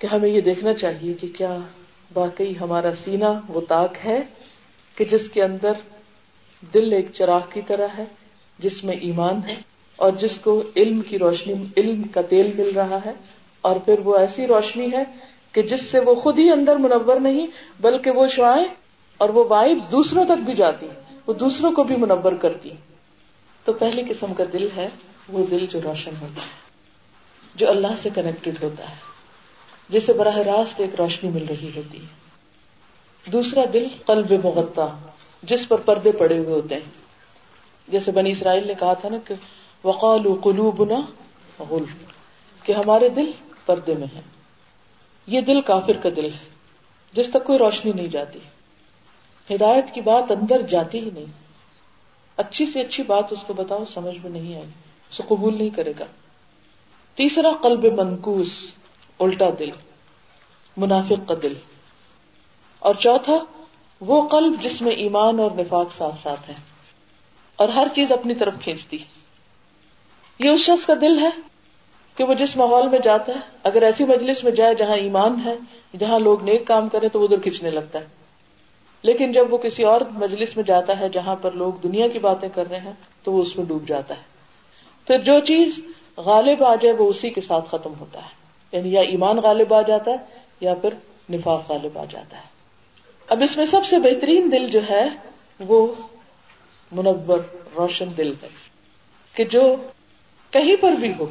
[0.00, 1.56] کہ ہمیں یہ دیکھنا چاہیے کہ کیا
[2.14, 4.18] واقعی ہمارا سینہ وہ تاک ہے
[4.96, 5.72] کہ جس کے اندر
[6.74, 8.04] دل ایک چراغ کی طرح ہے،
[8.58, 9.54] جس میں ایمان ہے
[9.98, 13.12] اور جس کو علم کی روشنی، علم کا تیل مل رہا ہے
[13.64, 15.04] اور پھر وہ ایسی روشنی ہے
[15.52, 17.46] کہ جس سے وہ خود ہی اندر منور نہیں،
[17.80, 18.66] بلکہ وہ شعائیں
[19.18, 20.88] اور وہ وائب دوسروں تک بھی جاتی،
[21.26, 22.70] وہ دوسروں کو بھی منور کرتی۔
[23.64, 24.88] تو پہلی قسم کا دل ہے،
[25.28, 26.70] وہ دل جو روشن ہوتا ہے،
[27.54, 28.94] جو اللہ سے کنیکٹڈ ہوتا ہے،
[29.88, 32.06] جسے براہ راست ایک روشنی مل رہی ہوتی ہے۔
[33.30, 34.86] دوسرا دل قلب مغتا
[35.42, 37.08] جس پر پردے پڑے ہوئے ہوتے ہیں۔
[37.88, 39.34] جیسے بنی اسرائیل نے کہا تھا نا کہ
[39.84, 41.00] وقال قلوبنا
[41.62, 41.84] غل
[42.62, 43.30] کہ ہمارے دل
[43.66, 44.22] پردے میں ہیں۔
[45.26, 46.48] یہ دل کافر کا دل ہے،
[47.12, 48.38] جس تک کوئی روشنی نہیں جاتی۔
[49.54, 51.24] ہدایت کی بات اندر جاتی ہی نہیں۔
[52.36, 54.64] اچھی سے اچھی بات اس کو بتاؤ، سمجھ میں نہیں آئی۔
[55.10, 56.04] اسے قبول نہیں کرے گا۔
[57.14, 58.72] تیسرا قلب منکوس،
[59.18, 59.70] الٹا دل،
[60.76, 61.54] منافق کا دل۔
[62.78, 63.38] اور چوتھا،
[64.00, 66.54] وہ قلب جس میں ایمان اور نفاق ساتھ ساتھ ہے۔
[67.56, 68.98] اور ہر چیز اپنی طرف کھینچتی۔
[70.38, 71.30] یہ اس شخص کا دل ہے
[72.16, 75.54] کہ وہ جس ماحول میں جاتا ہے، اگر ایسی مجلس میں جائے جہاں ایمان ہے،
[75.98, 78.17] جہاں لوگ نیک کام کرے تو وہ ادھر کھینچنے لگتا ہے۔
[79.02, 82.48] لیکن جب وہ کسی اور مجلس میں جاتا ہے جہاں پر لوگ دنیا کی باتیں
[82.54, 84.22] کر رہے ہیں، تو وہ اس میں ڈوب جاتا ہے۔
[85.06, 85.80] پھر جو چیز
[86.16, 88.38] غالب آ جائے، وہ اسی کے ساتھ ختم ہوتا ہے۔
[88.72, 90.16] یعنی یا ایمان غالب آ جاتا ہے،
[90.60, 90.94] یا پھر
[91.30, 92.42] نفاق غالب آ جاتا ہے۔
[93.28, 95.08] اب اس میں سب سے بہترین دل جو ہے،
[95.60, 95.94] وہ
[96.92, 97.38] منور،
[97.76, 98.48] روشن دل ہے۔
[99.34, 99.76] کہ جو
[100.50, 101.26] کہیں پر بھی ہو،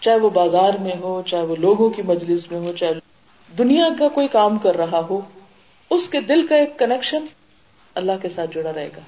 [0.00, 2.92] چاہے وہ بازار میں ہو، چاہے وہ لوگوں کی مجلس میں ہو، چاہے
[3.58, 5.20] دنیا کا کوئی کام کر رہا ہو
[5.90, 7.24] اس کے دل کا ایک کنیکشن
[7.94, 9.00] اللہ کے ساتھ جڑا رہے گا۔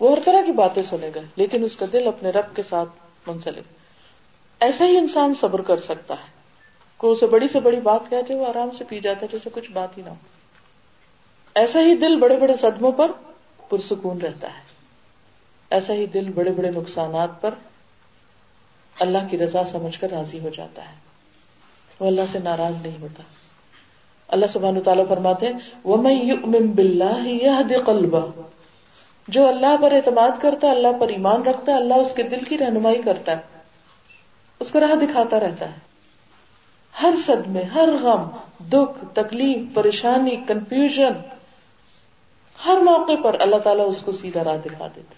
[0.00, 2.88] وہ ہر طرح کی باتیں سنے گا، لیکن اس کا دل اپنے رب کے ساتھ
[3.26, 3.64] منسلک۔
[4.60, 6.34] ایسا ہی انسان صبر کر سکتا ہے۔
[6.96, 9.70] کو اسے بڑی سے بڑی بات کہتے وہ آرام سے پی جاتا ہے، جیسے کچھ
[9.70, 10.14] بات ہی نہ ہو۔
[11.54, 13.10] ایسا ہی دل بڑے بڑے صدموں پر
[13.68, 14.62] پرسکون رہتا ہے۔
[15.70, 17.54] ایسا ہی دل بڑے بڑے نقصانات پر
[18.98, 20.96] اللہ کی رضا سمجھ کر راضی ہو جاتا ہے۔
[22.00, 23.22] وہ اللہ سے ناراض نہیں ہوتا۔
[24.28, 27.74] اللہ سبحانہ تعالیٰ فرماتے ہیں، وَمَن يُؤْمِن بِاللَّهِ يَهْدِ
[29.28, 32.44] جو اللہ پر اعتماد کرتا ہے، اللہ پر ایمان رکھتا ہے، اللہ اس کے دل
[32.44, 33.42] کی رہنمائی کرتا ہے۔
[34.60, 35.94] اس کو راہ دکھاتا رہتا ہے۔
[37.02, 38.28] ہر صد میں ہر غم،
[38.68, 41.12] دکھ، تکلیف، پریشانی کنفیوژن
[42.66, 45.14] ہر موقع پر اللہ تعالیٰ اس کو سیدھا راہ دکھا دیتا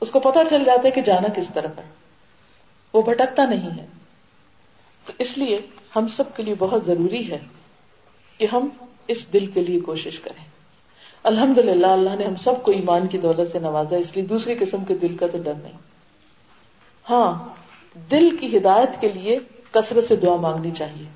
[0.00, 1.84] اس کو پتا چل جاتا ہے کہ جانا کس طرف ہے۔
[2.92, 3.86] وہ بھٹکتا نہیں ہے۔
[5.06, 5.60] تو اس لیے
[5.96, 7.38] ہم سب کے لیے بہت ضروری ہے
[8.38, 8.68] کہ ہم
[9.08, 10.44] اس دل کے لیے کوشش کریں۔
[11.22, 14.54] الحمد للہ اللہ نے ہم سب کو ایمان کی دولت سے نوازا، اس لیے دوسری
[14.54, 15.72] قسم کے دل کا تو ڈر نہیں۔
[17.10, 17.48] ہاں
[18.10, 19.38] دل کی ہدایت کے لیے
[19.70, 21.06] کثرت سے دعا مانگنی چاہیے۔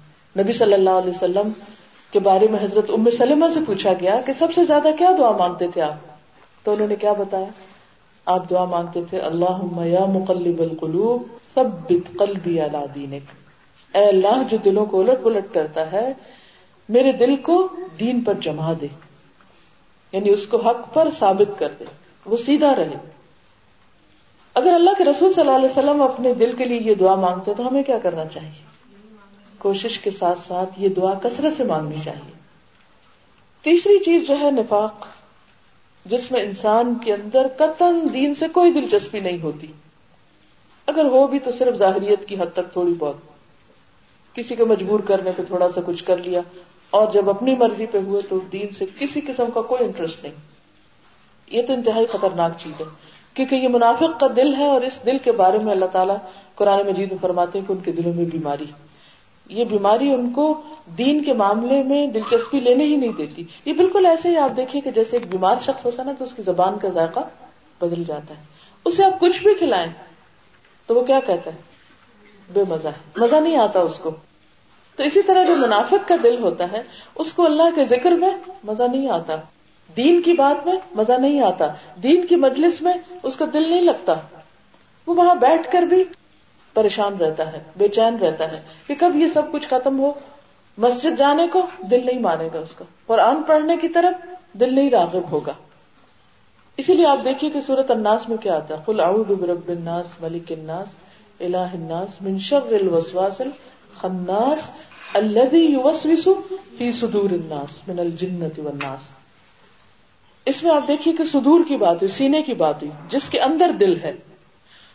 [0.43, 1.51] نبی صلی اللہ علیہ وسلم
[2.11, 5.31] کے بارے میں حضرت ام سلمہ سے پوچھا گیا کہ سب سے زیادہ کیا دعا
[5.31, 5.95] مانگتے تھے آپ؟
[6.65, 7.47] تو انہوں نے کیا بتایا؟
[8.25, 11.23] آپ دعا مانگتے تھے اللہ یا مقلب القلوب،
[11.55, 13.23] ثبت قلبی علی دینک۔
[13.97, 16.13] اے اللہ، جو دلوں کو الٹ پلٹ کرتا ہے
[16.89, 17.69] میرے دل کو
[18.01, 18.87] دین پر جما دے۔
[20.13, 21.85] یعنی اس کو حق پر ثابت کر دے۔
[22.25, 23.11] وہ سیدھا رہے۔
[24.55, 27.55] اگر اللہ کے رسول صلی اللہ علیہ وسلم اپنے دل کے لیے یہ دعا مانگتے
[27.57, 28.63] تو ہمیں کیا کرنا چاہیے؟
[29.59, 32.33] کوشش کے ساتھ ساتھ یہ دعا کثرت سے مانگنی چاہیے۔
[33.63, 35.07] تیسری چیز جو ہے نفاق،
[36.07, 39.67] جس میں انسان کے اندر قطن دین سے کوئی دلچسپی نہیں ہوتی۔
[40.87, 43.17] اگر ہو بھی تو صرف ظاہریت کی حد تک تھوڑی بہت۔
[44.35, 46.41] کسی کو مجبور کرنے پہ تھوڑا سا کچھ کر لیا۔
[46.91, 50.33] اور جب اپنی مرضی پہ ہوئے تو دین سے کسی قسم کا کوئی انٹرسٹ نہیں۔
[51.47, 52.87] یہ تو انتہائی خطرناک چیز ہے۔
[53.35, 56.17] کیونکہ یہ منافق کا دل ہے اور اس دل کے بارے میں اللہ تعالیٰ
[56.55, 58.65] قرآن مجید میں فرماتے ہیں کہ ان کے دلوں میں بیماری۔
[59.49, 60.63] یہ بیماری ان کو
[60.99, 64.83] دین کے معاملے میں دلچسپی لینے ہی نہیں دیتی۔ یہ بالکل ایسے ہی آپ دیکھیے
[64.83, 67.21] کہ جیسے ایک بیمار شخص ہوتا ہے نا تو اس کی زبان کا ذائقہ
[67.81, 68.43] بدل جاتا ہے۔
[68.85, 69.93] اسے آپ کچھ بھی کھلائیں
[70.87, 71.57] تو وہ کیا کہتا ہے؟
[72.53, 74.11] بے مزہ ہے۔ مزہ نہیں آتا اس کو۔
[74.99, 76.83] تو اسی طرح جو منافق کا دل ہوتا ہے،
[77.15, 78.31] اس کو اللہ کے ذکر میں
[78.65, 79.37] مزہ نہیں آتا۔
[79.97, 81.67] دین کی بات میں مزہ نہیں آتا۔
[82.03, 84.15] دین کی مجلس میں اس کا دل نہیں لگتا۔
[85.07, 86.05] وہ وہاں بیٹھ کر بھی
[86.75, 90.13] پریشان رہتا ہے، بے چین رہتا ہے کہ کب یہ سب کچھ ختم ہو۔
[90.79, 94.91] مسجد جانے کو دل نہیں مانے گا اس کا۔ قرآن پڑھنے کی طرف دل نہیں
[94.91, 95.53] راغب ہوگا۔
[96.77, 100.07] اسی لیے آپ دیکھیے کہ سورت الناس میں کیا آتا ہے۔ قل اعوذ برب الناس
[100.21, 100.89] ملک الناس
[101.41, 104.71] الہ الناس من شر الوسواس الخناس
[105.15, 106.29] الذي يوسوس
[106.79, 109.01] في صدور الناس من الجنة والناس.
[110.47, 113.41] اس میں آپ دیکھیے کہ صدور کی بات ہے سینے کی بات ہے جس کے
[113.41, 114.13] اندر دل ہے۔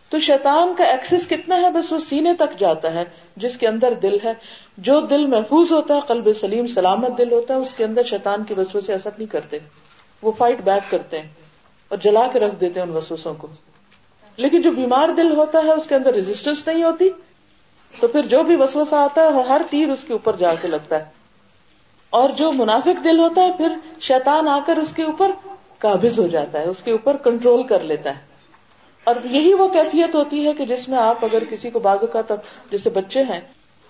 [0.10, 3.04] تو شیطان کا ایکسس کتنا ہے؟ بس وہ سینے تک جاتا ہے،
[3.36, 4.34] جس کے اندر دل ہے۔
[4.78, 8.44] جو دل محفوظ ہوتا ہے، قلب سلیم، سلامت دل ہوتا ہے، اس کے اندر شیطان
[8.44, 9.60] کی وسو سے اثر نہیں کرتے۔
[10.22, 11.30] وہ فائٹ بیک کرتے ہیں
[11.88, 13.48] اور جلا کے رکھ دیتے ہیں ان وسوسوں کو۔
[14.38, 17.10] لیکن جو بیمار دل ہوتا ہے، اس کے اندر ریزسٹنس نہیں ہوتی۔
[18.00, 21.00] تو پھر جو بھی وسوسہ آتا ہے، ہر تیر اس کے اوپر جا کے لگتا
[21.00, 21.06] ہے۔
[22.10, 23.68] اور جو منافق دل ہوتا ہے، پھر
[24.02, 25.32] شیطان آ کر اس کے اوپر
[25.78, 28.34] قابض ہو جاتا ہے، اس کے اوپر کنٹرول کر لیتا ہے۔
[29.04, 32.22] اور یہی وہ کیفیت ہوتی ہے کہ جس میں آپ اگر کسی کو بازو کا
[32.72, 33.42] جیسے بچے ہیں،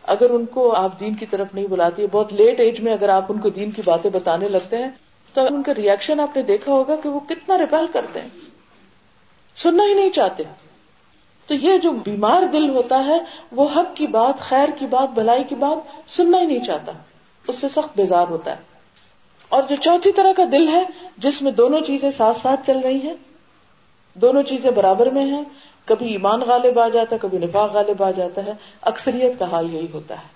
[0.03, 3.25] اگر ان کو آپ دین کی طرف نہیں بلاتی بہت لیٹ ایج میں اگر آپ
[3.29, 4.89] ان کو دین کی باتیں بتانے لگتے ہیں،
[5.33, 8.29] تو ان کا ریئیکشن آپ نے دیکھا ہوگا کہ وہ کتنا ریپیل کرتے ہیں۔
[9.55, 10.43] سننا ہی نہیں چاہتے۔
[11.47, 13.17] تو یہ جو بیمار دل ہوتا ہے،
[13.51, 16.91] وہ حق کی بات، خیر کی بات، بھلائی کی بات سننا ہی نہیں چاہتا۔
[17.47, 18.62] اس سے سخت بیزار ہوتا ہے۔
[19.49, 20.84] اور جو چوتھی طرح کا دل ہے،
[21.17, 23.13] جس میں دونوں چیزیں ساتھ ساتھ چل رہی ہیں،
[24.13, 25.43] دونوں چیزیں برابر میں ہیں۔
[25.86, 29.73] کبھی ایمان غالب آ جاتا ہے، کبھی نفاق غالب آ جاتا ہے۔ اکثریت کا حال
[29.73, 30.27] یہی ہوتا ہے۔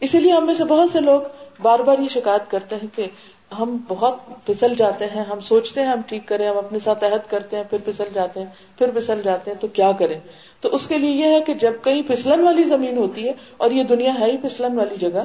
[0.00, 1.20] اسی لیے ہم میں سے بہت سے لوگ
[1.62, 3.06] بار بار یہ شکایت کرتے ہیں کہ
[3.52, 7.30] ہم بہت پھسل جاتے ہیں، ہم سوچتے ہیں ہم ٹھیک کریں، ہم اپنے ساتھ عہد
[7.30, 8.46] کرتے ہیں، پھر پھسل جاتے ہیں،
[8.78, 10.18] پھر پھسل جاتے ہیں، تو کیا کریں؟
[10.60, 13.70] تو اس کے لیے یہ ہے کہ جب کہیں پھسلن والی زمین ہوتی ہے اور
[13.70, 15.24] یہ دنیا ہے ہی پھسلن والی جگہ،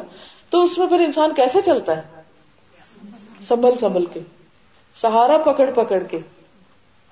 [0.49, 2.21] تو اس میں پھر انسان کیسے چلتا ہے؟
[3.47, 4.19] سنبھل سنبھل کے،
[4.95, 6.19] سہارا پکڑ پکڑ کے،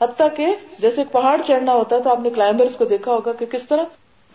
[0.01, 0.45] حتیٰ کہ
[0.79, 3.83] جیسے پہاڑ چڑھنا ہوتا ہے تو آپ نے کلائمبرس کو دیکھا ہوگا کہ کس طرح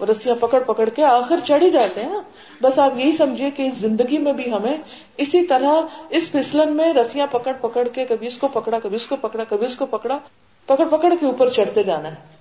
[0.00, 2.18] رسیاں پکڑ پکڑ کے آخر چڑھ ہی جاتے ہیں۔
[2.62, 4.76] بس آپ یہی سمجھیے کہ اس زندگی میں بھی ہمیں
[5.16, 5.72] اسی طرح
[6.11, 9.44] اس پھسلن میں رسیاں پکڑ پکڑ کے کبھی اس کو پکڑا، کبھی اس کو پکڑا،
[9.48, 10.18] کبھی اس کو پکڑا،
[10.66, 12.35] پکڑ پکڑ کے اوپر چڑھتے جانا ہے۔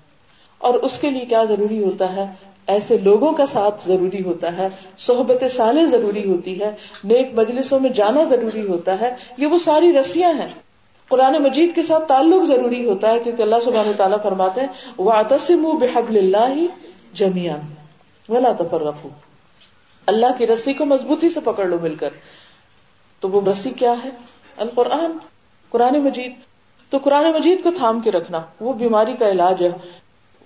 [0.58, 2.26] اور اس کے لیے کیا ضروری ہوتا ہے؟
[2.68, 4.68] ایسے لوگوں کا ساتھ ضروری ہوتا ہے،
[5.00, 6.72] صحبت سالے ضروری ہوتی ہے،
[7.04, 10.50] نیک مجلسوں میں جانا ضروری ہوتا ہے، یہ وہ ساری رسیاں ہیں۔
[11.08, 15.12] قرآن مجید کے ساتھ تعلق ضروری ہوتا ہے، کیونکہ اللہ سبحانہ تعالیٰ فرماتے ہیں وہ
[15.12, 16.12] آتسم بحب
[17.20, 17.60] اللہ جمیان
[18.30, 19.10] ولا تفرقوا.
[20.06, 22.10] اللہ کی رسی کو مضبوطی سے پکڑ لو مل کر.
[23.20, 24.10] تو وہ رسی کیا ہے؟
[24.58, 25.18] القرآن.
[25.70, 26.32] قرآن مجید.
[26.90, 28.42] تو قرآن مجید کو تھام کے رکھنا.
[28.60, 29.70] وہ بیماری کا علاج ہے.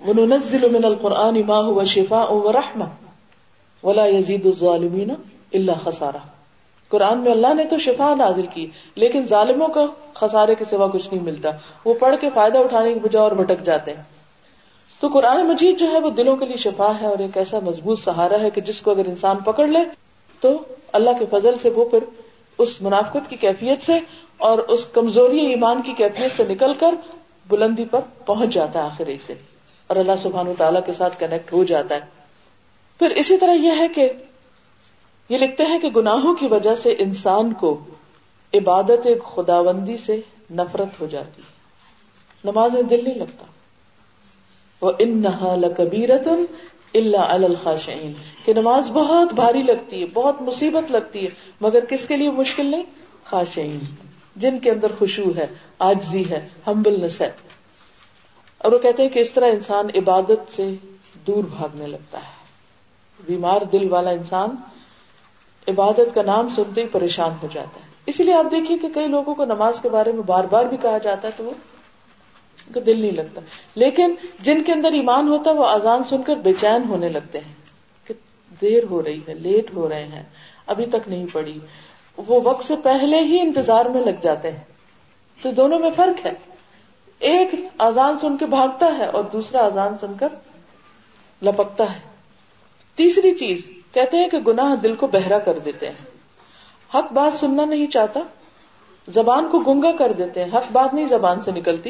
[0.08, 2.88] وَنُنَزِّلُ مِنَ الْقُرْآنِ مَا هُوَ شِفَاءٌ وَرَحْمَةٌ.
[3.84, 5.12] وَلَا يَزِيدُ الظَّالِمِينَ
[5.54, 6.28] إِلَّا خَسَارًا
[6.88, 11.14] قرآن میں اللہ نے تو شفا نازل کی، لیکن ظالموں کا خسارے کے سوا کچھ
[11.14, 11.50] نہیں ملتا.
[11.86, 14.17] وہ پڑھ کے فائدہ اٹھانے کی بجائے اور بھٹک جاتے ہیں.
[15.00, 18.00] تو قرآن مجید جو ہے وہ دلوں کے لیے شفا ہے اور ایک ایسا مضبوط
[18.00, 19.80] سہارا ہے کہ جس کو اگر انسان پکڑ لے
[20.40, 20.58] تو
[20.94, 22.00] اللہ کے فضل سے وہ پھر
[22.58, 24.00] اس منافقت کی کیفیت سے
[24.38, 26.96] اور اس کمزوری ایمان کی کیفیت سے نکل کر
[27.48, 29.34] بلندی پر پہنچ جاتا ہے آخر ایک دن
[29.88, 32.00] اور اللہ سبحان تعالیٰ کے ساتھ کنیکٹ ہو جاتا ہے۔
[33.00, 34.10] پھر اسی طرح یہ ہے کہ
[35.30, 37.80] یہ لکھتے ہیں کہ گناہوں کی وجہ سے انسان کو
[38.54, 41.48] عبادت خداوندی سے نفرت ہو جاتی ہے۔
[42.44, 43.46] نماز میں دل نہیں لگتا۔
[44.82, 45.44] وہ ان نہ
[46.94, 48.14] اللہ الخاشعین
[48.46, 51.30] کہ نماز بہت بھاری لگتی ہے، بہت مصیبت لگتی ہے،
[51.62, 52.84] مگر کس کے لیے مشکل نہیں؟
[53.24, 53.80] خاشعین۔
[54.36, 55.48] جن کے اندر خوشبو ہے
[55.80, 57.32] آجزی ہے ہمبلنس ہے۔
[58.58, 60.74] اور وہ کہتے ہیں کہ اس طرح انسان عبادت سے
[61.28, 62.38] دور بھاگنے لگتا ہے۔
[63.26, 64.50] بیمار دل والا انسان
[65.68, 69.08] عبادت کا نام سنتے ہی پریشان ہو جاتا ہے۔ اسی لیے آپ دیکھیے کہ کئی
[69.08, 71.52] لوگوں کو نماز کے بارے میں بار بار بھی کہا جاتا ہے تو وہ
[72.74, 73.42] کا دل نہیں لگتا۔
[73.76, 77.40] لیکن جن کے اندر ایمان ہوتا ہے، وہ آزان سن کر بے چین ہونے لگتے
[77.40, 77.54] ہیں۔
[78.08, 78.14] کہ
[78.62, 80.24] دیر ہو رہی ہے، لیٹ ہو رہے ہیں،
[80.68, 81.60] ابھی تک نہیں پڑی
[82.18, 84.64] وہ وقت سے پہلے ہی انتظار میں لگ جاتے ہیں۔
[85.42, 86.32] تو دونوں میں فرق ہے۔
[87.20, 90.28] ایک آزان سن کے بھاگتا ہے اور دوسرا آزان سن کر
[91.42, 92.00] لپکتا ہے۔
[92.96, 96.06] تیسری چیز، کہتے ہیں کہ گناہ دل کو بہرا کر دیتے ہیں۔
[96.96, 98.20] حق بات سننا نہیں چاہتا،
[99.08, 101.90] زبان کو گنگا کر دیتے ہیں۔ حق بات نہیں زبان سے نکلتی۔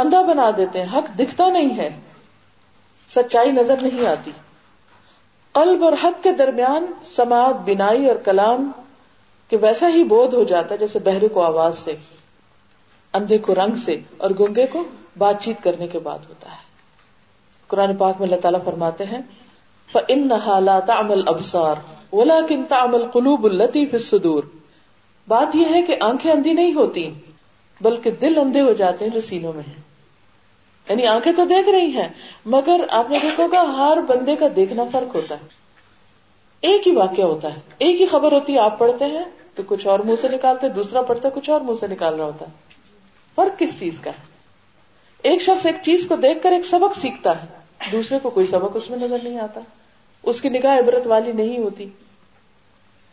[0.00, 1.90] اندھا بنا دیتے ہیں، حق دکھتا نہیں ہے۔
[3.14, 4.30] سچائی نظر نہیں آتی۔
[5.52, 8.70] قلب اور حق کے درمیان سماعت، بینائی اور کلام
[9.48, 11.96] کہ ویسا ہی بودھ ہو جاتا ہے جیسے بہرے کو آواز سے،
[13.12, 14.84] اندھے کو رنگ سے اور گنگے کو
[15.18, 16.70] بات چیت کرنے کے بعد ہوتا ہے۔
[17.66, 19.20] قرآن پاک میں اللہ تعالیٰ فرماتے ہیں،
[19.92, 21.78] فَإِنَّهَا لَا تَعْمَلْ أَبْصَارِ
[22.14, 24.46] وَلَكِنْ تَعْمَلْ قُلُوبُ الَّتِي فِي الصُّدُورِ۔
[25.28, 27.14] بات یہ ہے کہ آنکھیں اندھی نہیں ہوتی
[27.80, 29.89] بلکہ دل اندھے ہو جاتے ہیں جو سینوں میں ہیں۔
[30.90, 32.08] یعنی آنکھیں تو دیکھ رہی ہیں،
[32.46, 35.46] مگر آپ نے دیکھو گا ہر بندے کا دیکھنا فرق ہوتا ہے۔
[36.60, 39.24] ایک ہی واقعہ ہوتا ہے۔ ایک ہی خبر ہوتی ہے، آپ پڑھتے ہیں
[39.54, 42.24] تو کچھ اور منہ سے نکالتے، دوسرا پڑھتا ہے، کچھ اور منہ سے نکال رہا
[42.24, 42.50] ہوتا ہے۔
[43.34, 44.24] فرق کس چیز کا ہے؟
[45.22, 47.46] ایک شخص ایک چیز کو دیکھ کر ایک سبق سیکھتا ہے،
[47.92, 49.60] دوسرے کو کوئی سبق اس میں نظر نہیں آتا۔
[50.22, 51.88] اس کی نگاہ عبرت والی نہیں ہوتی۔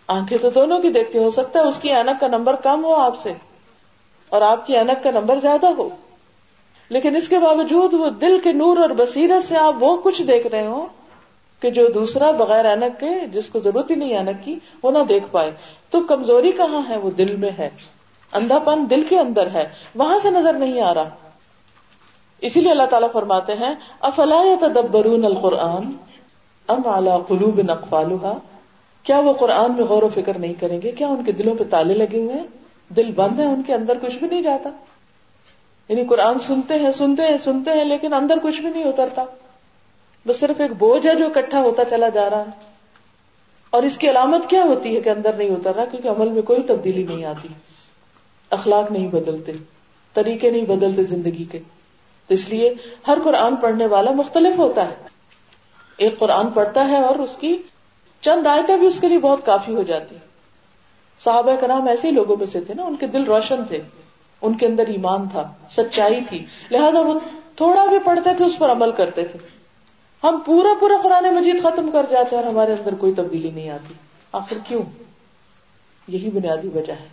[0.08, 2.96] آنکھیں تو دونوں کی دیکھتے ہو سکتا ہے، اس کی اینک کا نمبر کم ہو
[2.96, 3.34] آپ سے،
[4.30, 5.90] اور آپ کی اینک کا نمبر زیادہ ہو۔
[6.90, 10.48] لیکن اس کے باوجود وہ دل کے نور اور بصیرت سے آپ وہ کچھ دیکھ
[10.48, 10.86] رہے ہو
[11.60, 14.98] کہ جو دوسرا بغیر اینک کے، جس کو ضرورت ہی نہیں اینک کی، وہ نہ
[15.10, 15.52] دیکھ پائے۔
[15.90, 17.70] تو کمزوری کہاں ہے؟ وہ دل میں ہے۔
[18.34, 21.10] اندھا پن دل کے اندر ہے۔ وہاں سے نظر نہیں آ رہا۔
[22.42, 25.92] اسی لیے اللہ تعالیٰ فرماتے ہیں، افلا تدبرون القرآن
[26.68, 28.38] ام اعلی قلوب نقفالها
[29.04, 31.64] کیا وہ قرآن میں غور و فکر نہیں کریں گے؟ کیا ان کے دلوں پہ
[31.70, 32.48] تالے لگے ہوئے ہیں؟
[32.90, 34.70] دل بند ہے، ان کے اندر کچھ بھی نہیں جاتا۔
[35.90, 39.26] یعنی قرآن سنتے ہیں سنتے ہیں سنتے ہیں، لیکن اندر کچھ بھی نہیں اترتا۔
[40.28, 42.74] بس صرف ایک بوجھ ہے جو اکٹھا ہوتا چلا جا رہا ہے۔
[43.70, 46.42] اور اس کی علامت کیا ہوتی ہے کہ اندر نہیں اتر رہا؟ کیونکہ عمل میں
[46.42, 47.48] کوئی تبدیلی نہیں آتی۔
[48.50, 49.52] اخلاق نہیں بدلتے،
[50.14, 51.60] طریقے نہیں بدلتے زندگی کے۔
[52.28, 52.74] تو اس لیے
[53.08, 54.96] ہر قرآن پڑھنے والا مختلف ہوتا ہے۔
[55.98, 57.58] ایک قرآن پڑھتا ہے اور اس کی
[58.22, 60.16] چند آیتیں بھی اس کے لیے بہت کافی ہو جاتی۔
[61.24, 63.80] صحابہ کرام ایسے ہی لوگوں میں سے تھے نا، ان کے دل روشن تھے۔
[64.42, 67.20] ان کے اندر ایمان تھا، سچائی تھی۔ لہذا وہ
[67.56, 69.40] تھوڑا بھی پڑھتے تھے، اس پر عمل کرتے تھے۔
[70.24, 73.70] ہم پورا پورا قرآن مجید ختم کر جاتے ہیں اور ہمارے اندر کوئی تبدیلی نہیں
[73.70, 73.94] آتی۔
[74.32, 74.82] آخر کیوں؟
[76.08, 77.08] یہی بنیادی وجہ ہے۔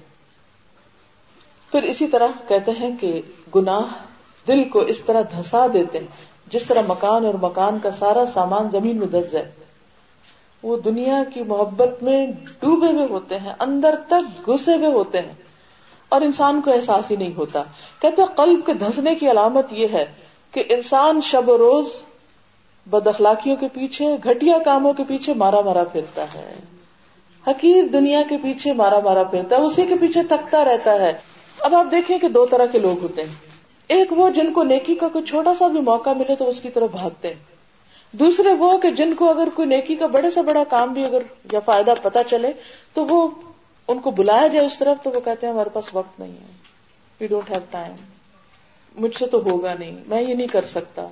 [1.71, 3.23] پھر اسی طرح کہتے ہیں کہ
[3.55, 3.81] گناہ
[4.49, 6.07] دل کو اس طرح دھسا دیتے ہیں،
[6.47, 9.51] جس طرح مکان اور مکان کا سارا سامان زمین میں دس جائے۔
[10.63, 12.27] وہ دنیا کی محبت میں
[12.61, 15.33] ڈوبے ہوئے ہوتے ہیں، اندر تک گھسے ہوئے ہوتے ہیں۔
[16.15, 17.63] اور انسان کو احساس ہی نہیں ہوتا۔
[18.01, 20.05] کہتے ہیں قلب کے دھسنے کی علامت یہ ہے
[20.51, 21.87] کہ انسان شب و روز
[22.87, 26.55] بد اخلاقیوں کے پیچھے، گھٹیا کاموں کے پیچھے مارا مارا پھرتا ہے۔
[27.47, 31.13] حقیر دنیا کے پیچھے مارا مارا پھرتا ہے، اسی کے پیچھے تھکتا رہتا ہے۔
[31.61, 33.35] اب آپ دیکھیں کہ دو طرح کے لوگ ہوتے ہیں۔
[33.89, 36.71] ایک وہ جن کو نیکی کا کوئی چھوٹا سا بھی موقع ملے تو اس کی
[36.71, 37.55] طرف بھاگتے ہیں۔
[38.13, 41.23] دوسرے وہ کہ جن کو اگر کوئی نیکی کا بڑے سے بڑا کام بھی اگر
[41.53, 42.53] یا فائدہ پتا چلے
[42.95, 43.29] تو وہ
[43.89, 46.53] ان کو بلایا جائے اس طرف تو وہ کہتے ہیں ہمارے پاس وقت نہیں ہے۔
[47.21, 47.95] وی ڈونٹ ہیو ٹائم
[48.95, 51.07] مجھ سے تو ہوگا نہیں۔ میں یہ نہیں کر سکتا۔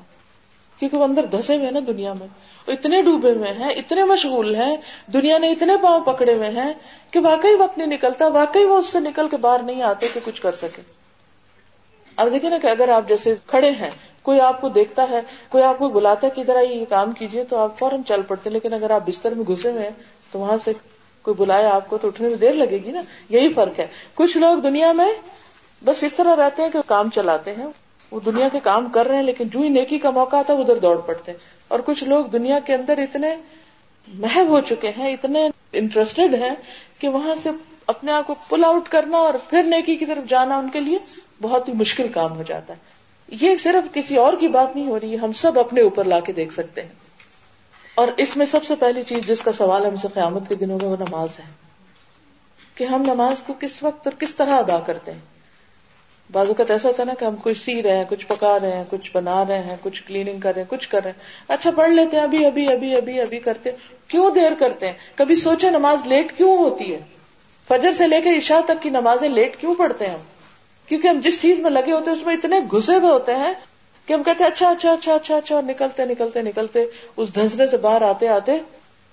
[0.79, 2.27] کیونکہ وہ اندر دھسے ہوئے نا دنیا میں۔
[2.67, 6.73] وہ اتنے ڈوبے ہوئے ہیں، اتنے مشغول ہیں، دنیا نے اتنے پاؤں پکڑے ہوئے ہیں
[7.11, 10.21] کہ واقعی وقت نہیں نکلتا۔ واقعی وہ اس سے نکل کے باہر نہیں آتے کہ
[10.25, 10.83] کچھ کر سکے۔
[12.17, 13.91] اب دیکھیں نا کہ اگر آپ جیسے کھڑے ہیں،
[14.23, 17.13] کوئی آپ کو دیکھتا ہے، کوئی آپ کو بلاتا ہے کہ ادھر آئیے، یہ کام
[17.13, 19.91] کیجیے تو آپ فوراً چل پڑتے لیکن اگر آپ بستر میں گھسے ہوئے ہیں
[20.33, 20.73] تو وہاں سے
[21.23, 24.37] کوئی بلایا آپ کو تو اٹھنے میں دیر لگے گی نا؟ یہی فرق ہے۔ کچھ
[24.37, 25.09] لوگ دنیا میں
[25.85, 27.67] بس اس طرح رہتے ہیں کہ کام چلاتے ہیں۔
[28.11, 30.59] وہ دنیا کے کام کر رہے ہیں لیکن جو ہی نیکی کا موقع آتا ہے
[30.59, 33.37] ادھر دوڑ پڑتے ہیں۔ اور کچھ لوگ دنیا کے اندر اتنے
[34.09, 36.55] محب ہو چکے ہیں، اتنے انٹرسٹیڈ ہیں
[36.99, 37.51] کہ وہاں سے
[37.87, 40.99] اپنے آپ کو پل آؤٹ کرنا اور پھر نیکی کی طرف جانا ان کے لیے
[41.43, 42.79] بہت ہی مشکل کام ہو جاتا ہے۔
[43.29, 46.21] یہ صرف کسی اور کی بات نہیں ہو رہی ہے ہم سب اپنے اوپر لا
[46.21, 47.02] کے دیکھ سکتے ہیں۔
[47.95, 50.79] اور اس میں سب سے پہلی چیز جس کا سوال ہم سے قیامت کے دنوں
[50.83, 51.45] میں وہ نماز ہے۔
[52.75, 55.19] کہ ہم نماز کو کس وقت اور کس طرح ادا کرتے ہیں۔
[56.33, 58.77] بعض اوقات ایسا ہوتا ہے نا کہ ہم کچھ سی رہے ہیں، کچھ پکا رہے
[58.77, 61.71] ہیں، کچھ بنا رہے ہیں، کچھ کلیننگ کر رہے ہیں، کچھ کر رہے ہیں۔ اچھا
[61.71, 63.71] پڑھ لیتے ہیں، ابھی ابھی ابھی ابھی ابھی کرتے
[64.09, 67.01] کیوں دیر کرتے ہیں؟ کبھی سوچے نماز لیٹ کیوں ہوتی ہے؟
[67.69, 70.21] فجر سے لے کے عشاء تک کی نمازیں لیٹ کیوں پڑھتے ہیں ہم؟
[70.87, 73.55] کیونکہ ہم جس چیز میں لگے ہوتے ہیں، اس میں اتنے گھسے ہوئے ہوتے ہیں
[74.07, 76.85] کہ ہم کہتے ہیں اچھا اچھا اچھا اچھا اچھا نکلتے نکلتے نکلتے،
[77.17, 78.59] اس دھنسنے سے باہر آتے آتے،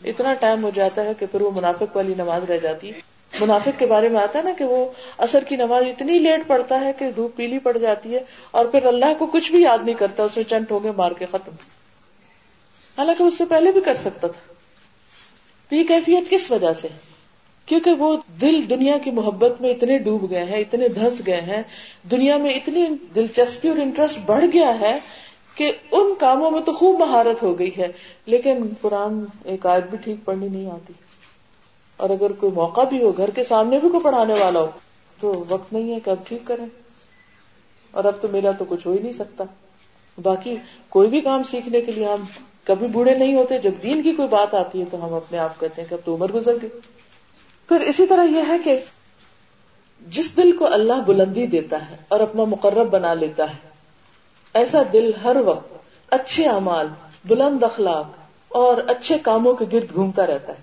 [0.04, 2.99] اتنا ٹائم ہو جاتا ہے کہ پھر وہ منافق والی نماز رہ جاتی۔ ہے
[3.39, 6.82] منافق کے بارے میں آتا ہے نا کہ وہ اثر کی نماز اتنی لیٹ پڑتا
[6.82, 8.19] ہے کہ دھوپ پیلی پڑ جاتی ہے
[8.52, 11.25] اور پھر اللہ کو کچھ بھی یاد نہیں کرتا، اس میں چنٹ ہو مار کے
[11.32, 11.52] ختم۔
[12.97, 14.54] حالانکہ اس سے پہلے بھی کر سکتا تھا۔
[15.69, 16.88] تو یہ کیفیت کس وجہ سے؟
[17.69, 21.63] کیونکہ وہ دل دنیا کی محبت میں اتنے ڈوب گئے ہیں، اتنے دھس گئے ہیں،
[22.12, 24.99] دنیا میں اتنی دلچسپی اور انٹرسٹ بڑھ گیا ہے
[25.55, 27.88] کہ ان کاموں میں تو خوب مہارت ہو گئی ہے،
[28.25, 30.93] لیکن قرآن ایک آیت بھی ٹھیک پڑھنی نہیں آتی۔
[31.97, 34.69] اور اگر کوئی موقع بھی ہو، گھر کے سامنے بھی کوئی پڑھانے والا ہو،
[35.19, 36.65] تو وقت نہیں ہے کہ اب ٹھیک کریں۔
[37.91, 39.43] اور اب تو میرا تو کچھ ہو ہی نہیں سکتا۔
[40.23, 40.55] باقی
[40.89, 42.23] کوئی بھی کام سیکھنے کے لیے ہم
[42.63, 45.60] کبھی بوڑھے نہیں ہوتے، جب دین کی کوئی بات آتی ہے تو ہم اپنے آپ
[45.60, 46.69] کہتے ہیں کہ اب تو عمر گزر گئی۔
[47.69, 48.79] پھر اسی طرح یہ ہے کہ
[50.08, 53.69] جس دل کو اللہ بلندی دیتا ہے اور اپنا مقرب بنا لیتا ہے،
[54.53, 55.73] ایسا دل ہر وقت
[56.13, 56.88] اچھے اعمال،
[57.25, 58.05] بلند اخلاق
[58.47, 60.58] اور اچھے کاموں کے گرد گھومتا رہتا ہے۔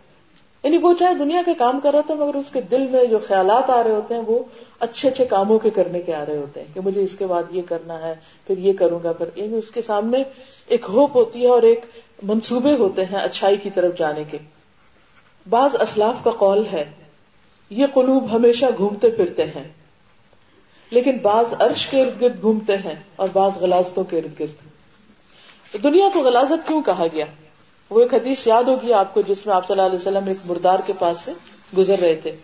[0.64, 3.19] یعنی وہ چاہے دنیا کے کام کر رہا تھا مگر اس کے دل میں جو
[3.27, 4.38] خیالات آ رہے ہوتے ہیں، وہ
[4.81, 7.42] اچھے اچھے کاموں کے کرنے کے آ رہے ہوتے ہیں کہ مجھے اس کے بعد
[7.51, 8.14] یہ کرنا ہے،
[8.47, 10.23] پھر یہ کروں گا، پھر یعنی اس کے سامنے
[10.69, 11.81] ایک ہوپ ہوتی ہے اور ایک
[12.23, 14.38] منصوبے ہوتے ہیں اچھائی کی طرف جانے کے۔
[15.49, 16.85] بعض اسلاف کا قول ہے،
[17.71, 19.73] یہ قلوب ہمیشہ گھومتے پھرتے ہیں۔
[20.91, 24.67] لیکن بعض عرش کے ارد گرد گھومتے ہیں اور بعض غلازتوں کے ارد گرد۔
[25.83, 27.25] دنیا کو غلازت کیوں کہا گیا؟
[27.91, 30.37] وہ ایک حدیث یاد ہوگی آپ کو جس میں آپ صلی اللہ علیہ وسلم ایک
[30.45, 31.33] مردار کے پاس سے
[31.77, 32.37] گزر رہے تھے۔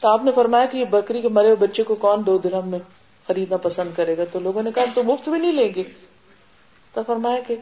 [0.00, 2.68] تو آپ نے فرمایا کہ یہ بکری کے مرے ہوئے بچے کو کون دو درم
[2.68, 2.78] میں
[3.26, 5.82] خریدنا پسند کرے گا؟ تو لوگوں نے کہا تو مفت بھی نہیں لیں گے۔
[6.92, 7.56] تو فرمایا کہ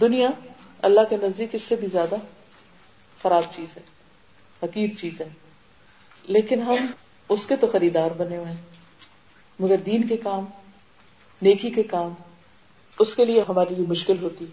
[0.00, 0.28] دنیا
[0.82, 2.14] اللہ کے نزدیک اس سے بھی زیادہ
[3.24, 3.82] خراب چیز ہے
[4.62, 5.28] حقیر چیز ہے۔
[6.24, 6.86] لیکن ہم
[7.28, 8.56] اس کے تو خریدار بنے ہوئے ہیں۔
[9.58, 10.44] مگر دین کے کام،
[11.42, 12.14] نیکی کے کام،
[12.98, 14.44] اس کے لیے ہمارے لیے مشکل ہوتی۔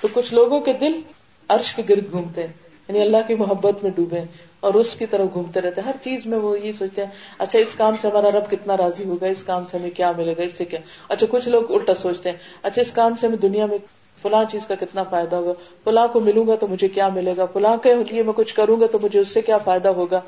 [0.00, 1.00] تو کچھ لوگوں کے دل
[1.48, 2.52] عرش کے گرد گھومتے ہیں
[2.88, 4.20] یعنی اللہ کی محبت میں ڈوبے
[4.60, 7.58] اور اس کی طرف گھومتے رہتے ہیں۔ ہر چیز میں وہ یہ سوچتے ہیں اچھا
[7.58, 10.42] اس کام سے ہمارا رب کتنا راضی ہوگا؟ اس کام سے ہمیں کیا ملے گا؟
[10.42, 13.66] اس سے کیا؟ اچھا کچھ لوگ الٹا سوچتے ہیں اچھا اس کام سے ہمیں دنیا
[13.66, 13.78] میں
[14.26, 15.52] فلاں چیز کا کتنا فائدہ ہوگا؟
[15.84, 18.80] فلاں کو ملوں گا تو مجھے کیا ملے گا؟ فلاں کے لیے میں کچھ کروں
[18.80, 20.20] گا تو مجھے اس سے کیا فائدہ ہوگا؟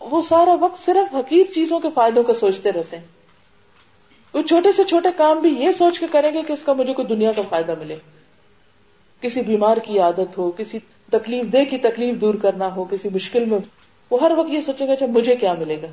[0.00, 3.04] وہ سارا وقت صرف حقیق چیزوں کے فائدوں کو سوچتے رہتے ہیں۔
[4.34, 6.92] وہ چھوٹے سے چھوٹے کام بھی یہ سوچ کے کریں گے کہ اس کا مجھے
[6.92, 7.96] کوئی دنیا کا فائدہ ملے۔
[9.20, 10.78] کسی بیمار کی عادت ہو، کسی
[11.10, 13.58] تکلیف دہ کی تکلیف دور کرنا ہو، کسی مشکل میں
[14.10, 15.86] وہ ہر وقت یہ سوچے گا اچھا مجھے کیا ملے گا؟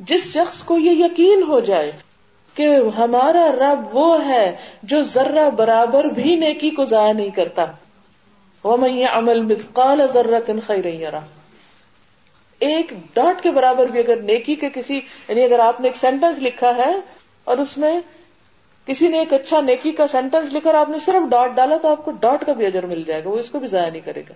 [0.00, 1.92] جس شخص کو یہ یقین ہو جائے
[2.54, 7.64] کہ ہمارا رب وہ ہے جو ذرہ برابر بھی نیکی کو ضائع نہیں کرتا۔
[8.64, 10.84] وہ میں عمل مثقال ذرت خیر
[12.58, 16.38] ایک ڈاٹ کے برابر بھی اگر نیکی کے کسی یعنی اگر آپ نے ایک سینٹینس
[16.38, 16.92] لکھا ہے
[17.44, 18.00] اور اس میں
[18.86, 21.88] کسی نے ایک اچھا نیکی کا سینٹینس لکھا اور آپ نے صرف ڈاٹ ڈالا تو
[21.88, 24.00] آپ کو ڈاٹ کا بھی اجر مل جائے گا، وہ اس کو بھی ضائع نہیں
[24.04, 24.34] کرے گا۔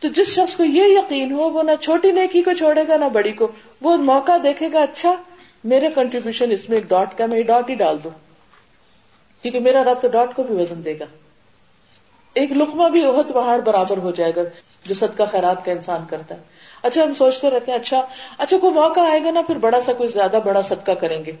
[0.00, 3.04] تو جس شخص کو یہ یقین ہو وہ نہ چھوٹی نیکی کو چھوڑے گا، نہ
[3.12, 3.48] بڑی کو،
[3.80, 5.14] وہ موقع دیکھے گا اچھا
[5.64, 8.10] میرے کنٹریبیوشن اس میں ایک ڈاٹ کا میں ڈاٹ ہی ڈال دوں
[9.42, 11.04] کیونکہ میرا رب تو ڈاٹ کو بھی وزن دے گا۔
[12.34, 14.40] ایک لکما بھی اہت پہاڑ برابر ہو جائے گا
[14.84, 16.40] جو صدقہ خیرات کا انسان کرتا ہے۔
[16.82, 18.06] اچھا ہم سوچتے رہتے ہیں اچھا
[18.38, 21.32] اچھا کوئی موقع آئے گا نا، پھر بڑا سا کوئی زیادہ بڑا صدقہ کریں گے۔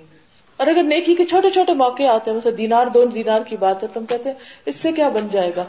[0.56, 3.82] اور اگر نیکی کے چھوٹے چھوٹے موقع آتے ہیں، مثلا دینار، دو دینار کی بات
[3.82, 5.64] ہے، تو ہم کہتے ہیں، اس سے کیا بن جائے گا؟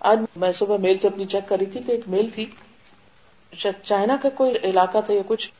[0.00, 2.46] آج میں صبح میل سے اپنی چیک کری تھی، تو ایک میل تھی۔
[3.82, 5.50] چائنا کا کوئی علاقہ تھا یا کچھ۔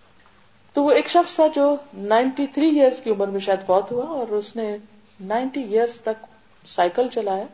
[0.74, 4.04] تو وہ ایک شخص تھا جو نائنٹی تھری ایئرس کی عمر میں شاید بہت ہوا
[4.04, 4.76] اور اس نے
[5.20, 6.26] نائنٹی ایئرس تک
[6.68, 7.44] سائیکل چلایا۔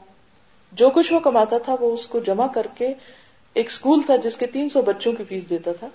[0.72, 2.94] جو کچھ وہ کماتا تھا وہ اس کو جمع کر کے
[3.54, 5.87] ایک اسکول تھا جس کے تین سو بچوں کی فیس دیتا تھا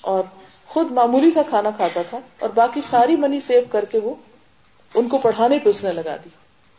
[0.00, 0.22] اور
[0.66, 4.14] خود معمولی سا کھانا کھاتا تھا اور باقی ساری منی سیو کر کے وہ
[4.94, 6.28] ان کو پڑھانے پہ اس نے لگا دی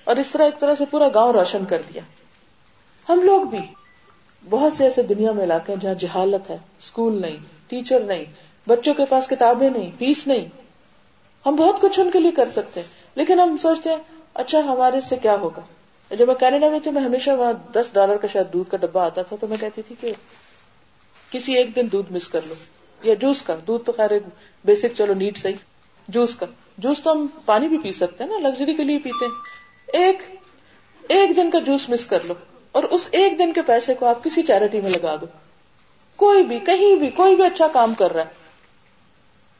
[0.03, 2.01] اور اس طرح ایک طرح سے پورا گاؤں روشن کر دیا۔
[3.09, 3.59] ہم لوگ بھی
[4.49, 8.25] بہت سے ایسے دنیا میں علاقے ہیں جہاں جہالت ہے اسکول نہیں ٹیچر نہیں
[8.67, 10.45] بچوں کے پاس کتابیں نہیں فیس نہیں۔
[11.45, 13.97] ہم بہت کچھ ان کے لیے کر سکتے ہیں، لیکن ہم سوچتے ہیں
[14.33, 15.61] اچھا ہمارے سے کیا ہوگا؟
[16.11, 19.05] جب میں کینیڈا میں تھی، میں ہمیشہ وہاں دس ڈالر کا شاید دودھ کا ڈبا
[19.05, 20.11] آتا تھا، تو میں کہتی تھی کہ
[21.31, 22.55] کسی ایک دن دودھ مس کر لو،
[23.03, 24.11] یا جوس کا۔ دودھ تو خیر
[24.65, 25.61] بیسک چلو نیٹ صحیح۔
[26.07, 26.45] جوس کا۔
[26.77, 30.21] جوس تو ہم پانی بھی پی سکتے ہیں نا لگژری کے لیے پیتے ہیں۔ ایک
[31.09, 32.33] ایک دن کا جوس مس کر لو،
[32.71, 35.25] اور اس ایک دن کے پیسے کو آپ کسی چیریٹی میں لگا دو۔
[36.15, 38.42] کوئی بھی، کہیں بھی، کوئی بھی اچھا کام کر رہا ہے۔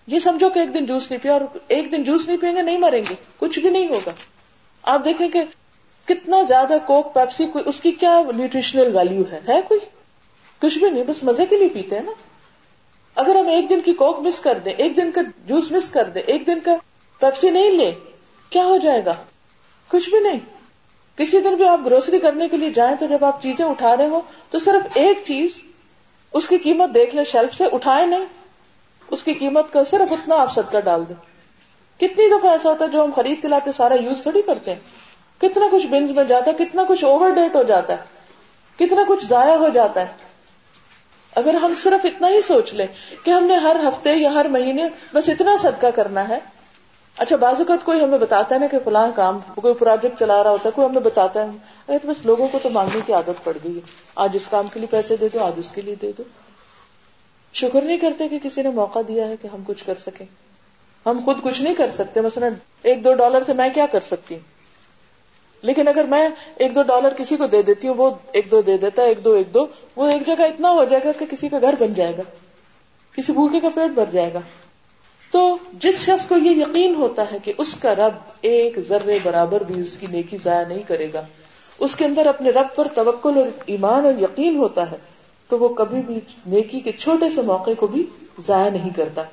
[0.08, 2.62] یہ سمجھو کہ ایک دن جوس نہیں پیا اور ایک دن جوس نہیں پیئیں گے،
[2.62, 4.12] نہیں مریں گے، کچھ بھی نہیں ہوگا۔
[4.84, 5.44] آپ دیکھیں کہ
[6.06, 9.80] کتنا زیادہ کوک پیپسی، کوئی اس کی کیا نیوٹریشنل ویلو ہے؟ ہے کوئی؟
[10.62, 12.12] کچھ بھی نہیں، بس مزے کے لیے پیتے ہیں نا۔
[13.16, 16.10] اگر ہم ایک دن کی کوک مس کر دیں، ایک دن کا جوس مس کر
[16.10, 16.76] دیں، ایک دن کا
[17.20, 17.92] پیپسی نہیں لے
[18.50, 19.14] کیا ہو جائے گا؟
[19.88, 20.40] کچھ بھی نہیں۔
[21.16, 24.08] کسی دن بھی آپ گروسری کرنے کے لیے جائیں تو جب آپ چیزیں اٹھا رہے
[24.08, 25.50] ہو تو صرف ایک چیز،
[26.34, 28.26] اس کی قیمت دیکھ لیں شیلف سے اٹھائے نہیں۔
[29.12, 31.34] اس کی قیمت کا صرف اتنا آپ صدقہ ڈال دیں۔
[32.00, 34.80] کتنی دفعہ ایسا ہوتا ہے جو ہم خرید کے لاتے سارا یوز تھوڑی کرتے ہیں۔
[35.42, 37.98] کتنا کچھ بنز میں جاتا ہے، کتنا کچھ اوور ڈیٹ ہو جاتا ہے۔
[38.76, 40.08] کتنا کچھ ضائع ہو جاتا ہے۔
[41.36, 42.88] اگر ہم صرف اتنا ہی سوچ لیں
[43.24, 44.84] کہ ہم نے ہر ہفتے یا ہر مہینے
[45.14, 46.40] بس اتنا صدقہ کرنا ہے۔
[47.18, 50.50] اچھا بعض اوقات کوئی ہمیں بتاتا ہے نا کہ فلاں کام، کوئی پروجیکٹ چلا رہا
[50.50, 51.50] ہوتا ہے، کوئی ہمیں بتاتا ہے۔
[52.00, 53.82] تو بس لوگوں کو تو مانگنے کی عادت پڑ گئی ہے۔
[54.16, 56.24] آج اس کام کے لیے پیسے دے دو، آج اس کے لیے دے دو۔
[57.54, 60.26] شکر نہیں کرتے کہ کسی نے موقع دیا ہے کہ ہم کچھ کر سکیں۔
[61.06, 62.48] ہم خود کچھ نہیں کر سکتے، مثلا
[62.84, 64.52] ایک دو ڈالر سے میں کیا کر سکتی؟ ہوں
[65.64, 68.78] لیکن اگر میں ایک دو ڈالر کسی کو دے دیتی ہوں، وہ ایک دو دے
[68.78, 71.50] دیتا ہے ایک دو ایک دو، وہ ایک جگہ اتنا ہو جائے گا کہ کسی
[71.50, 72.22] کا گھر بن جائے گا،
[73.12, 74.40] کسی بھوکے کا پیٹ بھر جائے گا۔
[75.32, 79.64] تو جس شخص کو یہ یقین ہوتا ہے کہ اس کا رب ایک ذرے برابر
[79.64, 81.22] بھی اس کی نیکی ضائع نہیں کرے گا،
[81.80, 84.98] اس کے اندر اپنے رب پر توکل اور ایمان اور یقین ہوتا ہے
[85.54, 88.06] تو وہ کبھی بھی نیکی کے چھوٹے سے موقع کو بھی
[88.48, 89.24] ضائع نہیں کرتا۔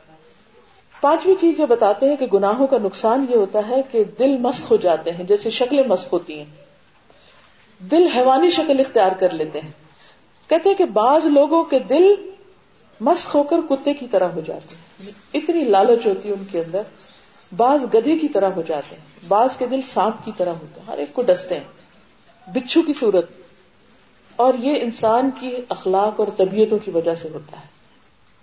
[1.00, 4.70] پانچویں چیز یہ بتاتے ہیں کہ گناہوں کا نقصان یہ ہوتا ہے کہ دل مسخ
[4.70, 6.44] ہو جاتے ہیں، جیسے شکلیں مسخ ہوتی ہیں۔
[7.78, 9.70] دل حیوانی شکل اختیار کر لیتے ہیں۔
[10.48, 12.14] کہتے ہیں کہ بعض لوگوں کے دل
[13.00, 16.60] مسخ ہو کر کتے کی طرح ہو جاتے ہیں۔ اتنی لالچ ہوتی ہے ان کے
[16.60, 16.82] اندر۔
[17.56, 20.92] بعض گدھے کی طرح ہو جاتے ہیں۔ بعض کے دل سانپ کی طرح ہوتے ہیں۔
[20.92, 21.64] ہر ایک کو ڈستے ہیں۔
[22.54, 23.39] بچھو کی صورت۔
[24.40, 27.66] اور یہ انسان کی اخلاق اور طبیعتوں کی وجہ سے ہوتا ہے۔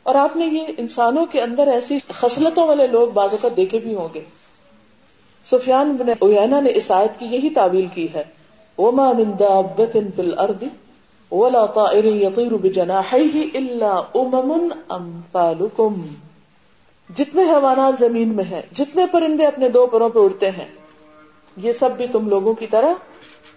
[0.03, 3.95] اور آپ نے یہ انسانوں کے اندر ایسی خصلتوں والے لوگ بازو کا دیکھے بھی
[3.95, 4.21] ہوں گے۔
[5.45, 8.23] سفیان بن اوینا نے اس آیت کی یہی تعویل کی ہے۔
[8.77, 10.63] وما من دابت فی الارض
[11.31, 16.01] ولا طائر يطير بجناحيه الا امم امثالكم
[17.15, 20.67] جتنے حیوانات زمین میں ہیں، جتنے پرندے اپنے دو پروں پہ اڑتے ہیں،
[21.57, 22.93] یہ سب بھی تم لوگوں کی طرح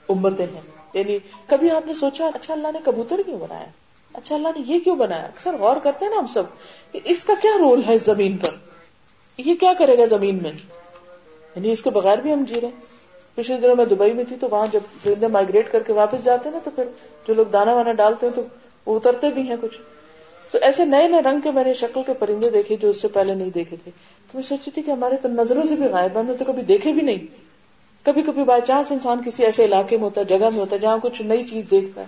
[0.09, 3.66] امتیں ہیں۔ یعنی کبھی آپ نے سوچا اچھا اللہ نے کبوتر کیوں بنایا؟
[4.12, 6.43] اچھا اللہ نے یہ کیوں بنایا؟ اکثر غور کرتے ہیں نا ہم سب
[6.93, 8.49] کہ اس کا کیا رول ہے زمین پر؟
[9.38, 10.53] یہ کیا کرے گا زمین میں؟
[11.57, 13.01] یعنی اس کے بغیر بھی ہم جی رہے ہیں۔
[13.34, 16.49] پچھلے دنوں میں دبئی میں تھی تو وہاں جب پرندے مائگریٹ کر کے واپس جاتے
[16.49, 16.84] ہیں نا تو پھر
[17.28, 18.43] جو لوگ دانا وانا ڈالتے ہیں تو
[18.86, 19.78] وہ اترتے بھی ہیں کچھ۔
[20.53, 23.09] تو ایسے نئے نئے رنگ کے میں نے شکل کے پرندے دیکھے جو اس سے
[23.09, 23.91] پہلے نہیں دیکھے تھے۔
[24.32, 26.62] تو میں سوچی تھی کہ ہمارے تو نظروں سے بھی غائب ہم نے تو کبھی
[26.62, 27.50] دیکھے بھی نہیں۔
[28.03, 30.81] کبھی کبھی بائی چانس انسان کسی ایسے علاقے میں ہوتا ہے، جگہ میں ہوتا ہے،
[30.81, 32.07] جہاں کچھ نئی چیز دیکھتا ہے۔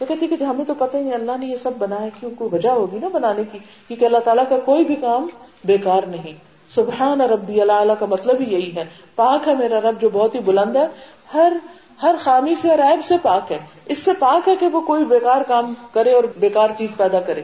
[0.00, 2.54] وہ کہتی کہ ہمیں تو پتہ ہی نہیں، اللہ نے یہ سب بنایا، کیوں؟ کوئی
[2.54, 3.58] وجہ ہوگی نا بنانے کی،
[3.88, 5.26] کیونکہ اللہ تعالیٰ کا کوئی بھی کام
[5.64, 6.32] بیکار نہیں۔
[6.70, 10.34] سبحان ربی اللہ اللہ کا مطلب ہی یہی ہے۔ پاک ہے میرا رب جو بہت
[10.34, 10.86] ہی بلند ہے۔
[11.34, 11.52] ہر
[12.02, 15.42] ہر خامی سے عیب سے پاک ہے۔ اس سے پاک ہے کہ وہ کوئی بیکار
[15.42, 17.42] کام کرے اور بیکار چیز پیدا کرے۔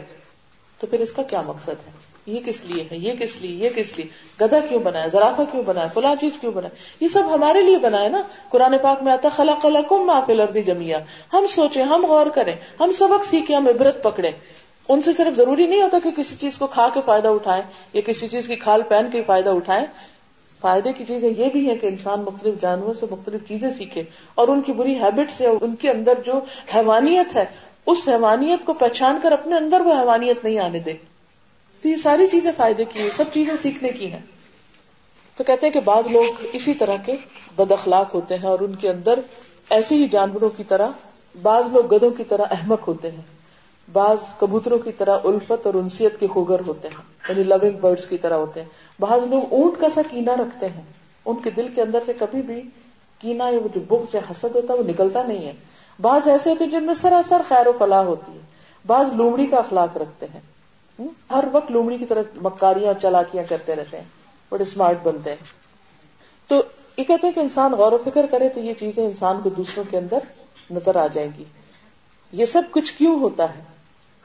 [0.81, 3.71] تو پھر اس کا کیا مقصد ہے؟ یہ کس لیے ہے؟ یہ کس لیے؟ یہ
[3.75, 4.07] کس لیے؟
[4.41, 8.03] گدا کیوں بنایا زرافہ کیوں بنایا فلاں چیز کیوں بنایا یہ سب ہمارے لیے بنا
[8.03, 10.99] ہے نا؟ قرآن پاک میں آتا خلا خلا کم ماں پہ لردی جمیا
[11.33, 14.31] ہم سوچیں، ہم غور کریں، ہم سبق سیکھیں، ہم عبرت پکڑے
[14.89, 17.63] ان سے صرف ضروری نہیں ہوتا کہ کسی چیز کو کھا کے فائدہ اٹھائے
[17.93, 19.87] یا کسی چیز کی کھال پہن کے فائدہ اٹھائے
[20.61, 24.03] فائدے کی چیزیں یہ بھی ہے کہ انسان مختلف جانوروں سے مختلف چیزیں سیکھے
[24.35, 26.41] اور ان کی بری ہیبٹ سے ان کے اندر جو
[26.75, 27.45] حیوانیت ہے،
[27.87, 30.93] اس حیوانیت کو پہچان کر اپنے اندر وہ حیوانیت نہیں آنے دے۔
[31.83, 34.21] تو یہ ساری چیزیں فائدے کی ہیں، سب چیزیں سیکھنے کی ہیں۔
[35.37, 37.17] تو کہتے ہیں کہ بعض لوگ اسی طرح کے
[37.57, 39.21] بد اخلاق ہوتے ہیں اور ان کے اندر
[39.71, 40.89] ایسے ہی جانوروں کی طرح،
[41.43, 43.41] بعض لوگ گدوں کی طرح احمق ہوتے ہیں۔
[43.93, 46.97] بعض کبوتروں کی طرح الفت اور انسیت کے خوگر ہوتے ہیں۔
[47.29, 48.69] یعنی لونگ برڈس کی طرح ہوتے ہیں۔
[49.01, 50.83] بعض لوگ اونٹ کا سا کینا رکھتے ہیں۔
[51.25, 52.63] ان کے دل کے اندر سے کبھی بھی
[53.19, 55.53] کینا یا جو بک سے حسد ہوتا ہے، وہ نکلتا نہیں ہے۔
[56.01, 58.41] بعض ایسے ہوتے ہیں جن میں سراسر خیر و فلاح ہوتی ہے۔
[58.87, 60.41] بعض لومڑی کا اخلاق رکھتے ہیں۔
[61.31, 64.05] ہر وقت لومڑی کی طرح مکاریاں چلاکیاں کرتے رہتے ہیں،
[64.51, 65.45] بڑے اسمارٹ بنتے ہیں۔
[66.49, 66.63] تو
[66.97, 69.85] یہ کہتے ہیں کہ انسان غور و فکر کرے تو یہ چیزیں انسان کو دوسروں
[69.91, 70.19] کے اندر
[70.71, 71.45] نظر آ جائیں گی۔
[72.33, 73.63] یہ سب کچھ کیوں ہوتا ہے؟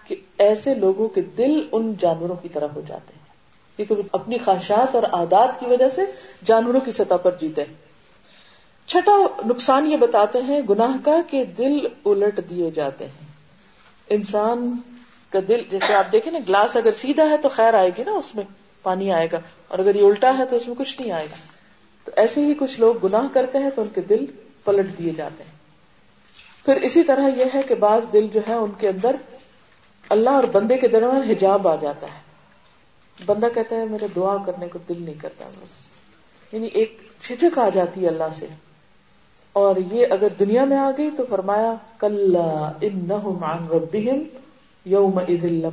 [0.07, 3.25] کہ ایسے لوگوں کے دل ان جانوروں کی طرح ہو جاتے ہیں۔
[3.77, 6.01] کیونکہ اپنی خواہشات اور عادات کی وجہ سے
[6.43, 7.73] جانوروں کی سطح پر جیتے ہیں۔
[8.85, 9.11] چھٹا
[9.45, 13.27] نقصان یہ بتاتے ہیں گناہ کا کہ دل الٹ دیے جاتے ہیں۔
[14.09, 14.75] انسان
[15.29, 18.11] کا دل، جیسے آپ دیکھیں نا، گلاس اگر سیدھا ہے تو خیر آئے گی نا،
[18.11, 18.43] اس میں
[18.83, 21.35] پانی آئے گا، اور اگر یہ الٹا ہے تو اس میں کچھ نہیں آئے گا۔
[22.05, 24.25] تو ایسے ہی کچھ لوگ گناہ کرتے ہیں تو ان کے دل
[24.63, 25.51] پلٹ دیے جاتے ہیں۔
[26.65, 29.15] پھر اسی طرح یہ ہے کہ بعض دل جو ہے ان کے اندر
[30.09, 32.19] اللہ اور بندے کے درمیان حجاب آ جاتا ہے۔
[33.25, 35.85] بندہ کہتا ہے میرا دعا کرنے کو دل نہیں کرتا۔ بس
[36.53, 38.45] یعنی ایک چھچک آ جاتی ہے اللہ سے۔
[39.53, 42.35] اور یہ اگر دنیا میں آ گئی تو فرمایا کل
[44.85, 45.19] ان یوم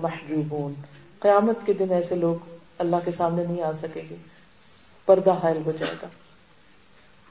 [0.03, 0.75] محجوبون
[1.19, 4.17] قیامت کے دن ایسے لوگ اللہ کے سامنے نہیں آ سکیں گے۔
[5.07, 6.09] پردہ حائل ہو جائے گا۔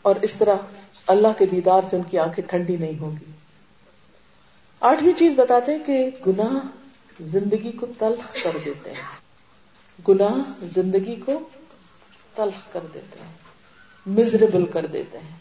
[0.02, 0.56] اور اس طرح
[1.08, 3.32] اللہ کے دیدار سے ان کی آنکھیں ٹھنڈی نہیں ہوگی
[4.80, 6.68] آٹھویں چیز بتاتے ہیں کہ گناہ
[7.24, 9.22] زندگی کو تلخ کر دیتے ہیں۔
[10.08, 11.50] گناہ زندگی کو
[12.36, 13.34] تلخ کر دیتے ہیں۔
[14.06, 15.38] مزریبل کر دیتے ہیں۔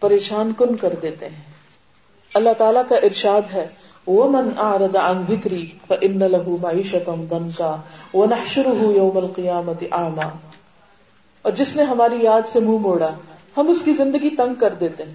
[0.00, 1.42] پریشان کن کر دیتے ہیں۔
[2.34, 3.68] اللہ تعالیٰ کا ارشاد ہے
[4.08, 7.76] ومن اعرض عن ذکری فان له معیشتا ضنکا
[8.14, 10.28] ونحشره یوم القیامت اعما
[11.42, 13.10] اور جس نے ہماری یاد سے منہ موڑا،
[13.56, 15.14] ہم اس کی زندگی تنگ کر دیتے ہیں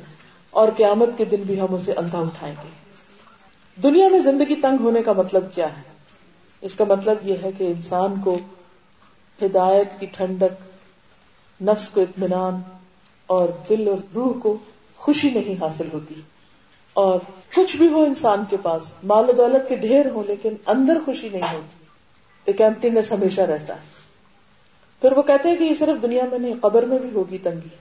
[0.49, 2.69] اور قیامت کے دن بھی ہم اسے اندھا اٹھائیں گے۔
[3.83, 5.81] دنیا میں زندگی تنگ ہونے کا مطلب کیا ہے؟
[6.61, 8.37] اس کا مطلب یہ ہے کہ انسان کو
[9.41, 10.61] ہدایت کی ٹھنڈک،
[11.63, 12.61] نفس کو اطمینان
[13.27, 14.57] اور دل اور روح کو
[14.95, 16.13] خوشی نہیں حاصل ہوتی۔
[16.93, 17.19] اور
[17.55, 21.29] کچھ بھی ہو انسان کے پاس، مال و دولت کے ڈھیر ہو لیکن اندر خوشی
[21.29, 21.85] نہیں ہوتی۔
[22.45, 23.81] ایک ایمٹینس ہمیشہ رہتا ہے۔
[25.01, 27.75] پھر وہ کہتے ہیں کہ یہ صرف دنیا میں نہیں، قبر میں بھی ہوگی تنگی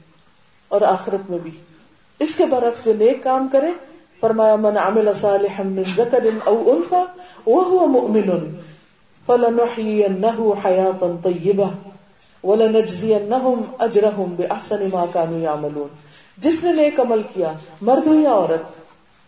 [0.68, 1.50] اور آخرت میں بھی۔
[2.18, 3.70] اس کے برعکس جو نیک کام کرے،
[4.20, 7.04] فرمایا، من عمل صالحا من ذکر او انثى
[7.46, 8.54] وهو مؤمن
[9.26, 11.90] فلنحيينه حياة طيبة
[12.44, 15.88] ولنجزينهم اجرهم باحسن ما كانوا يعملون
[16.36, 18.81] جس نے نیک عمل کیا، مرد ہو یا عورت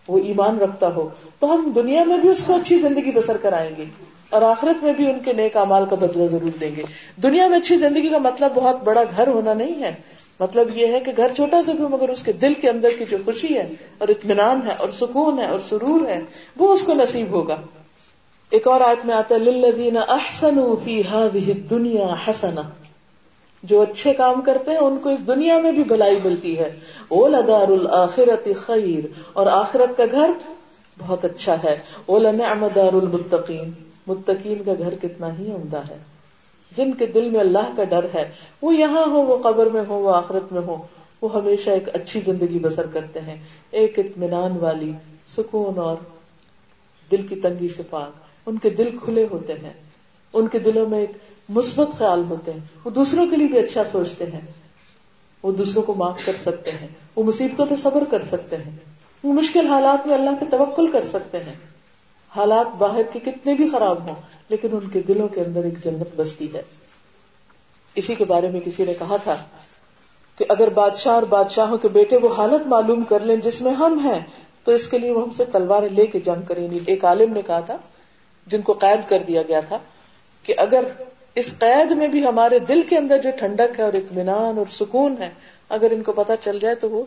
[0.08, 3.70] وہ ایمان رکھتا ہو، تو ہم دنیا میں بھی اس کو اچھی زندگی بسر کرائیں
[3.76, 3.84] گے
[4.30, 6.82] اور آخرت میں بھی ان کے نیک امال کا بدلہ ضرور دیں گے۔
[7.22, 9.94] دنیا میں اچھی زندگی کا مطلب بہت بڑا گھر ہونا نہیں ہے۔
[10.40, 13.04] مطلب یہ ہے کہ گھر چھوٹا سا بھی مگر اس کے دل کے اندر کی
[13.10, 16.20] جو خوشی ہے اور اطمینان ہے اور سکون ہے اور سرور ہے،
[16.56, 17.56] وہ اس کو نصیب ہوگا۔
[18.50, 22.83] ایک اور آیت میں آتا ہے، للذین احسنوا فی هذه الدنیا حسنہ۔
[23.64, 27.68] جو اچھے کام کرتے ہیں، ان کو اس دنیا میں بھی بھلائی ملتی ہے۔ اولدار
[27.68, 30.30] الاخرت خیر اور آخرت کا گھر
[30.98, 33.70] بہت اچھا ہے۔ اولنعم دار المتقین
[34.06, 35.98] متقین کا گھر کتنا ہی عمدہ ہے۔
[36.76, 38.30] جن کے دل میں اللہ کا ڈر ہے،
[38.62, 40.82] وہ یہاں ہو وہ قبر میں ہو وہ آخرت میں ہو
[41.22, 43.36] وہ ہمیشہ ایک اچھی زندگی بسر کرتے ہیں۔
[43.70, 44.92] ایک اطمینان والی،
[45.36, 45.96] سکون اور
[47.10, 48.10] دل کی تنگی سے پاک۔
[48.46, 49.72] ان کے دل کھلے ہوتے ہیں۔
[50.32, 51.10] ان کے دلوں میں ایک
[51.48, 54.40] مثبت خیال ہوتے ہیں، وہ دوسروں کے لیے بھی اچھا سوچتے ہیں۔
[55.42, 58.76] وہ دوسروں کو معاف کر سکتے ہیں، وہ مصیبتوں پہ صبر کر سکتے ہیں۔
[59.24, 61.54] وہ مشکل حالات میں اللہ پہ توکل کر سکتے ہیں۔
[62.36, 64.14] حالات باہر کے کتنے بھی خراب ہوں،
[64.48, 66.62] لیکن ان کے دلوں کے اندر ایک جنت بستی ہے۔
[67.94, 69.36] اسی کے بارے میں کسی نے کہا تھا
[70.36, 73.98] کہ اگر بادشاہ اور بادشاہوں کے بیٹے وہ حالت معلوم کر لیں جس میں ہم
[73.98, 74.20] ہیں،
[74.64, 77.32] تو اس کے لیے وہ ہم سے تلواریں لے کے جنگ کریں گے۔ ایک عالم
[77.32, 77.76] نے کہا تھا،
[78.46, 79.78] جن کو قید کر دیا گیا تھا
[80.42, 80.84] کہ اگر
[81.34, 85.14] اس قید میں بھی ہمارے دل کے اندر جو ٹھنڈک ہے اور اطمینان اور سکون
[85.18, 85.30] ہے
[85.68, 87.04] اگر ان کو پتا چل جائے تو وہ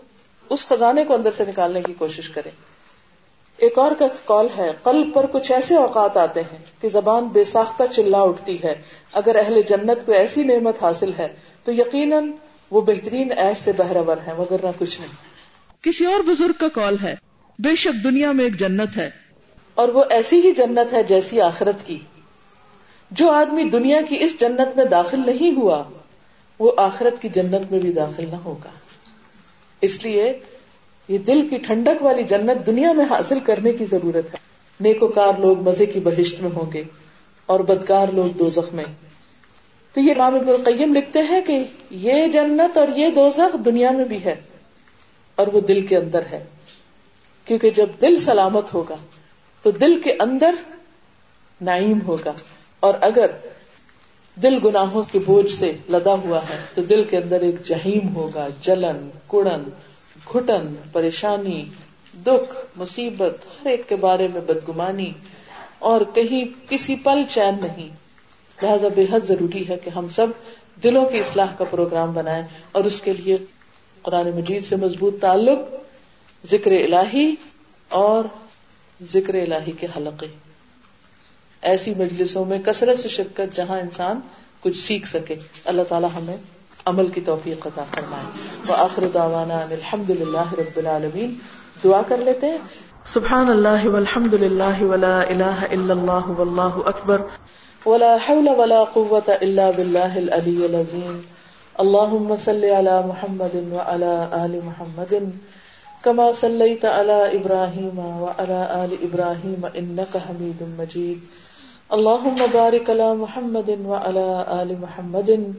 [0.50, 2.52] اس خزانے کو اندر سے نکالنے کی کوشش کریں۔
[3.58, 7.44] ایک اور کا کال ہے قلب پر کچھ ایسے اوقات آتے ہیں کہ زبان بے
[7.44, 8.76] ساختہ چلا اٹھتی ہے۔
[9.14, 11.28] اگر اہل جنت کو ایسی نعمت حاصل ہے
[11.64, 12.32] تو یقیناً
[12.72, 15.14] وہ بہترین ایش سے بہرور ہے نہ کچھ نہیں۔
[15.82, 17.16] کسی اور بزرگ کا کال ہے
[17.60, 19.10] بے شک دنیا میں ایک جنت ہے۔
[19.76, 22.00] اور وہ ایسی ہی جنت ہے جیسی آخرت کی۔
[23.12, 25.84] جو آدمی دنیا کی اس جنت میں داخل نہیں ہوا،
[26.60, 28.70] وہ آخرت کی جنت میں بھی داخل نہ ہوگا۔
[29.82, 30.40] اس لیے
[31.08, 34.40] یہ دل کی ٹھنڈک والی جنت دنیا میں حاصل کرنے کی ضرورت ہے۔
[34.80, 36.84] نیکوکار لوگ مزے کی بہشت میں ہوں گے
[37.46, 38.84] اور بدکار لوگ دو میں۔
[39.94, 43.30] تو یہ امام ابن القیم لکھتے ہیں کہ یہ جنت اور یہ دو
[43.66, 44.36] دنیا میں بھی ہے
[45.36, 46.44] اور وہ دل کے اندر ہے۔
[47.46, 48.96] کیونکہ جب دل سلامت ہوگا،
[49.62, 50.56] تو دل کے اندر
[51.62, 52.34] نعیم ہوگا۔
[52.80, 53.32] اور اگر
[54.42, 58.48] دل گناہوں کے بوجھ سے لدا ہوا ہے، تو دل کے اندر ایک جہیم ہوگا،
[58.62, 59.64] جلن، کڑن،
[60.34, 61.66] گھٹن، پریشانی،
[62.26, 65.12] دکھ، مصیبت، ہر ایک کے بارے میں بدگمانی،
[65.80, 67.90] اور کہیں کسی پل چین نہیں۔
[68.62, 70.28] لہذا بے حد ضروری ہے کہ ہم سب
[70.84, 73.38] دلوں کی اصلاح کا پروگرام بنائیں اور اس کے لیے
[74.02, 75.76] قرآن مجید سے مضبوط تعلق،
[76.44, 77.36] ذکر الہی
[77.90, 78.24] اور
[79.04, 80.28] ذکر الہی کے حلقے۔
[81.62, 84.20] ایسی مجلسوں میں کثرت سے شرکت جہاں انسان
[84.62, 85.36] کچھ سیکھ سکے۔
[85.66, 86.38] اللہ تعالیٰ ہمیں
[86.86, 91.34] عمل کی توفیق عطا فرمائے۔ وآخر دعوانا ان الحمد للہ رب العالمین۔
[91.84, 92.58] دعا کر لیتے ہیں۔
[93.06, 97.22] سبحان اللہ والحمد للہ ولا الہ الا اللہ واللہ اکبر۔
[97.86, 101.22] ولا حول ولا قوة الا باللہ العلی العظیم۔
[101.74, 105.14] اللہم صلی علی محمد وعلى آل محمد۔
[106.02, 111.47] كما صليت على ابراہیم وعلى آل ابراہیم انك حمید مجید۔
[111.94, 115.54] اللهم بارك على محمد وعلى آل محمد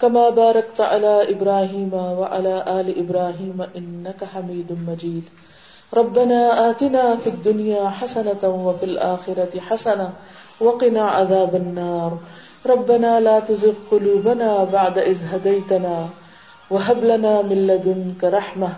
[0.00, 5.24] كما باركت على إبراهيم وعلى آل إبراهيم إنك حميد مجيد
[5.94, 10.12] ربنا آتنا في الدنيا حسنة وفي الآخرة حسنة
[10.60, 12.18] وقنا عذاب النار.
[12.66, 16.08] ربنا لا تزغ قلوبنا بعد إذ هديتنا
[16.70, 18.72] وهب لنا من لدنك رحمة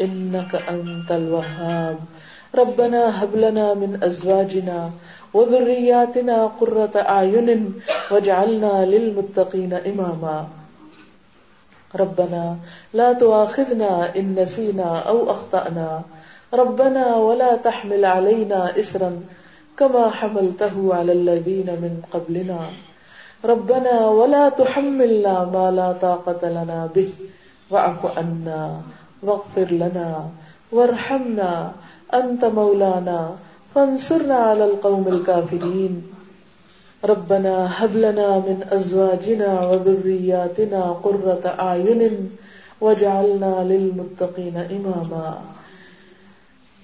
[0.00, 1.98] إنك أنت الوهاب
[2.54, 4.90] ربنا هب لنا من أزواجنا
[5.34, 7.48] وذرياتنا قرة أعين
[8.10, 10.46] واجعلنا للمتقين إماما
[11.94, 12.56] ربنا
[12.94, 16.02] لا تؤاخذنا إن نسينا أو أخطأنا
[16.54, 19.20] ربنا ولا تحمل علينا إسرا
[19.78, 22.60] كما حملته على الذين من قبلنا.
[23.44, 27.10] ربنا ولا تحملنا ما لا طاقة لنا به.
[27.70, 28.80] واعف عنا
[29.22, 30.30] واغفر لنا
[30.72, 31.72] وارحمنا.
[32.14, 33.36] أنت مولانا
[33.74, 36.02] فانصرنا على القوم الكافرين.
[37.04, 42.30] ربنا هب لنا من ازواجنا وذرياتنا قرة اعين
[42.80, 45.38] واجعلنا للمتقين اماما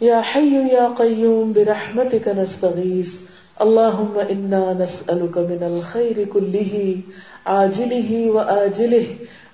[0.02, 3.14] يا حي يا قيوم، برحمتك نستغيث.
[3.60, 7.00] اللهم انا نسالك من الخير كله،
[7.46, 9.06] عاجله واجله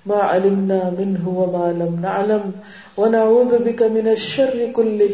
[0.05, 2.51] ما علمنا منه وما لم نعلم.
[2.97, 5.09] ونعوذ بك من الشر كله،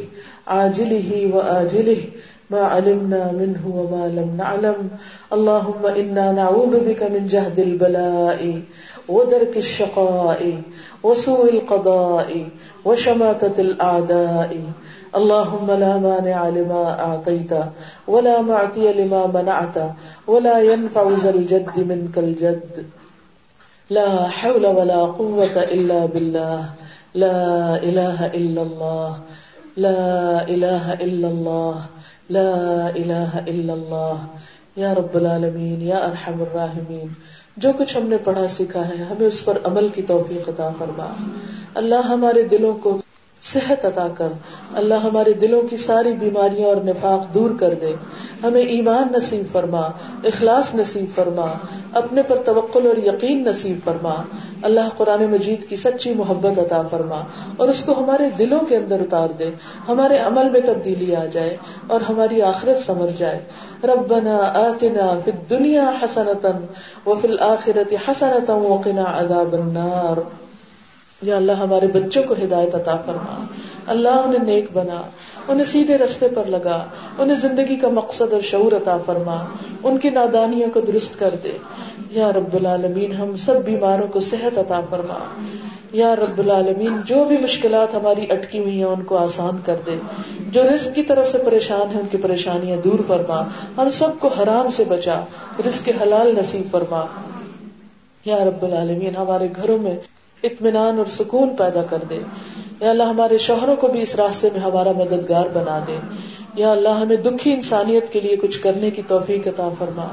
[0.48, 2.02] عاجله وآجله،
[2.50, 4.90] ما علمنا منه وما لم نعلم.
[5.34, 8.62] اللهم إنا نعوذ بك من جهد البلاء
[9.10, 10.62] ودرك الشقاء
[11.04, 12.50] وسوء القضاء
[12.86, 14.62] وشماتة الأعداء.
[15.16, 17.54] اللهم لا مانع لما أعطيت
[18.08, 19.78] ولا معطي لما منعت
[20.28, 22.86] ولا ينفع ذا الجد منك الجد.
[23.90, 26.83] لا حول ولا قوة إلا بالله.
[27.16, 29.11] لا الہ الا اللہ
[29.78, 31.86] لا الہ الا اللہ
[32.30, 34.26] لا الہ الا اللہ
[34.76, 37.07] یا رب العالمین یا ارحم الراحمین
[37.57, 41.14] جو کچھ ہم نے پڑھا، سیکھا ہے، ہمیں اس پر عمل کی توفیق عطا فرما۔
[41.76, 42.97] اللہ ہمارے دلوں کو
[43.44, 44.28] صحت عطا کر۔
[44.74, 47.94] اللہ ہمارے دلوں کی ساری بیماریاں اور نفاق دور کر دے۔
[48.44, 49.82] ہمیں ایمان نصیب فرما،
[50.24, 51.46] اخلاص نصیب فرما،
[51.94, 54.14] اپنے پر توقل اور یقین نصیب فرما۔
[54.62, 57.22] اللہ قرآن مجید کی سچی محبت عطا فرما
[57.58, 59.50] اور اس کو ہمارے دلوں کے اندر اتار دے۔
[59.88, 63.39] ہمارے عمل میں تبدیلی آ جائے اور ہماری آخرت سمر جائے۔
[63.84, 66.50] ربنا آتنا فی الدنیا حسنتا
[67.10, 70.43] وفی الآخرت حسنتا وقنا عذاب النار۔
[71.24, 73.45] یا اللہ ہمارے بچوں کو ہدایت عطا فرما۔
[73.88, 75.01] اللہ انہیں نیک بنا،
[75.47, 76.86] انہیں سیدھے رستے پر لگا،
[77.17, 79.45] انہیں زندگی کا مقصد اور شعور عطا فرما۔
[79.84, 81.57] ان کی نادانیوں کو درست کر دے۔
[82.09, 85.15] یا رب العالمین، ہم سب بیماروں کو صحت عطا فرما۔
[85.91, 89.95] یا رب العالمین، جو بھی مشکلات ہماری اٹکی ہوئی ہیں، ان کو آسان کر دے۔
[90.49, 93.43] جو رزق کی طرف سے پریشان ہیں، ان کی پریشانیاں دور فرما۔
[93.78, 95.21] ہم سب کو حرام سے بچا،
[95.67, 97.05] رزق حلال نصیب فرما۔
[98.26, 99.95] یا رب العالمین، ہمارے گھروں میں
[100.44, 102.20] اطمینان اور سکون پیدا کر دے۔
[102.80, 105.98] یا اللہ ہمارے شوہروں کو بھی اس راستے میں ہمارا مددگار بنا دے۔
[106.56, 110.08] یا اللہ ہمیں دکھی انسانیت کے لیے کچھ کرنے کی توفیق عطا فرما۔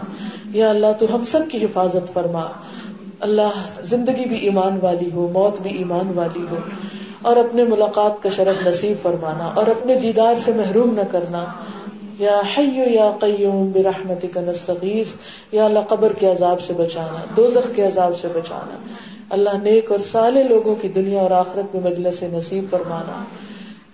[0.53, 2.47] یا اللہ تو ہم سب کی حفاظت فرما۔
[3.21, 6.57] اللہ زندگی بھی ایمان والی ہو، موت بھی ایمان والی ہو۔
[7.23, 11.45] اور اپنے ملاقات کا شرف نصیب فرمانا۔ اور اپنے دیدار سے محروم نہ کرنا۔
[12.19, 15.15] یا حیو یا قیوم برحمتک نستغیث۔
[15.53, 18.77] یا اللہ قبر کے عذاب سے بچانا، دوزخ کے عذاب سے بچانا۔
[19.31, 23.25] اللہ نیک اور سالے لوگوں کی دنیا اور آخرت میں مجلس نصیب فرمانا۔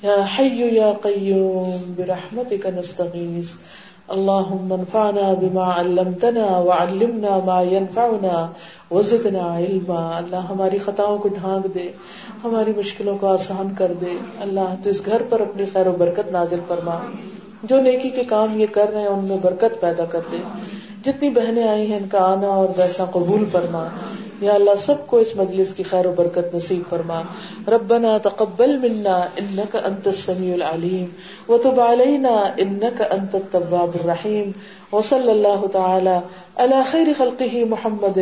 [0.03, 3.49] یا حی یا قیوم، برحمتک نستغیث۔
[4.09, 8.51] اللهم انفعنا بما علمتنا وعلمنا ما ينفعنا
[8.91, 11.91] وزدنا علما۔ اللہ ہماری خطاؤں کو ڈھانک دے،
[12.45, 16.32] ہماری مشکلوں کو آسان کر دے۔ اللہ تو اس گھر پر اپنی خیر و برکت
[16.32, 16.99] نازل فرما۔
[17.62, 20.37] جو نیکی کے کام یہ کر رہے ہیں، ان میں برکت پیدا کر دے۔
[21.05, 23.89] جتنی بہنیں آئی ہیں، ان کا آنا اور بیٹھنا قبول فرما۔
[24.41, 27.22] یا اللہ سب کو اس مجلس کی خیر و برکت نصیب فرما۔
[27.68, 31.07] ربنا تقبل منا انك انت السميع العليم
[31.49, 34.51] وتب علينا انك انت التواب الرحيم
[34.93, 36.20] وصلى الله تعالى
[36.57, 38.18] على خير خلقه محمد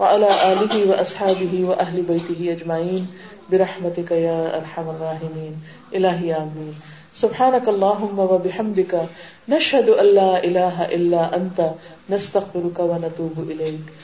[0.00, 3.06] وعلى اله واصحابه واهل بيته اجمعين
[3.52, 5.52] برحمتك يا ارحم الراحمين
[5.94, 6.72] الهي امين
[7.16, 8.94] سبحانك اللهم وبحمدك
[9.48, 11.60] نشهد ان لا اله الا انت۔
[12.10, 14.03] نستغفرك ونتوب اليك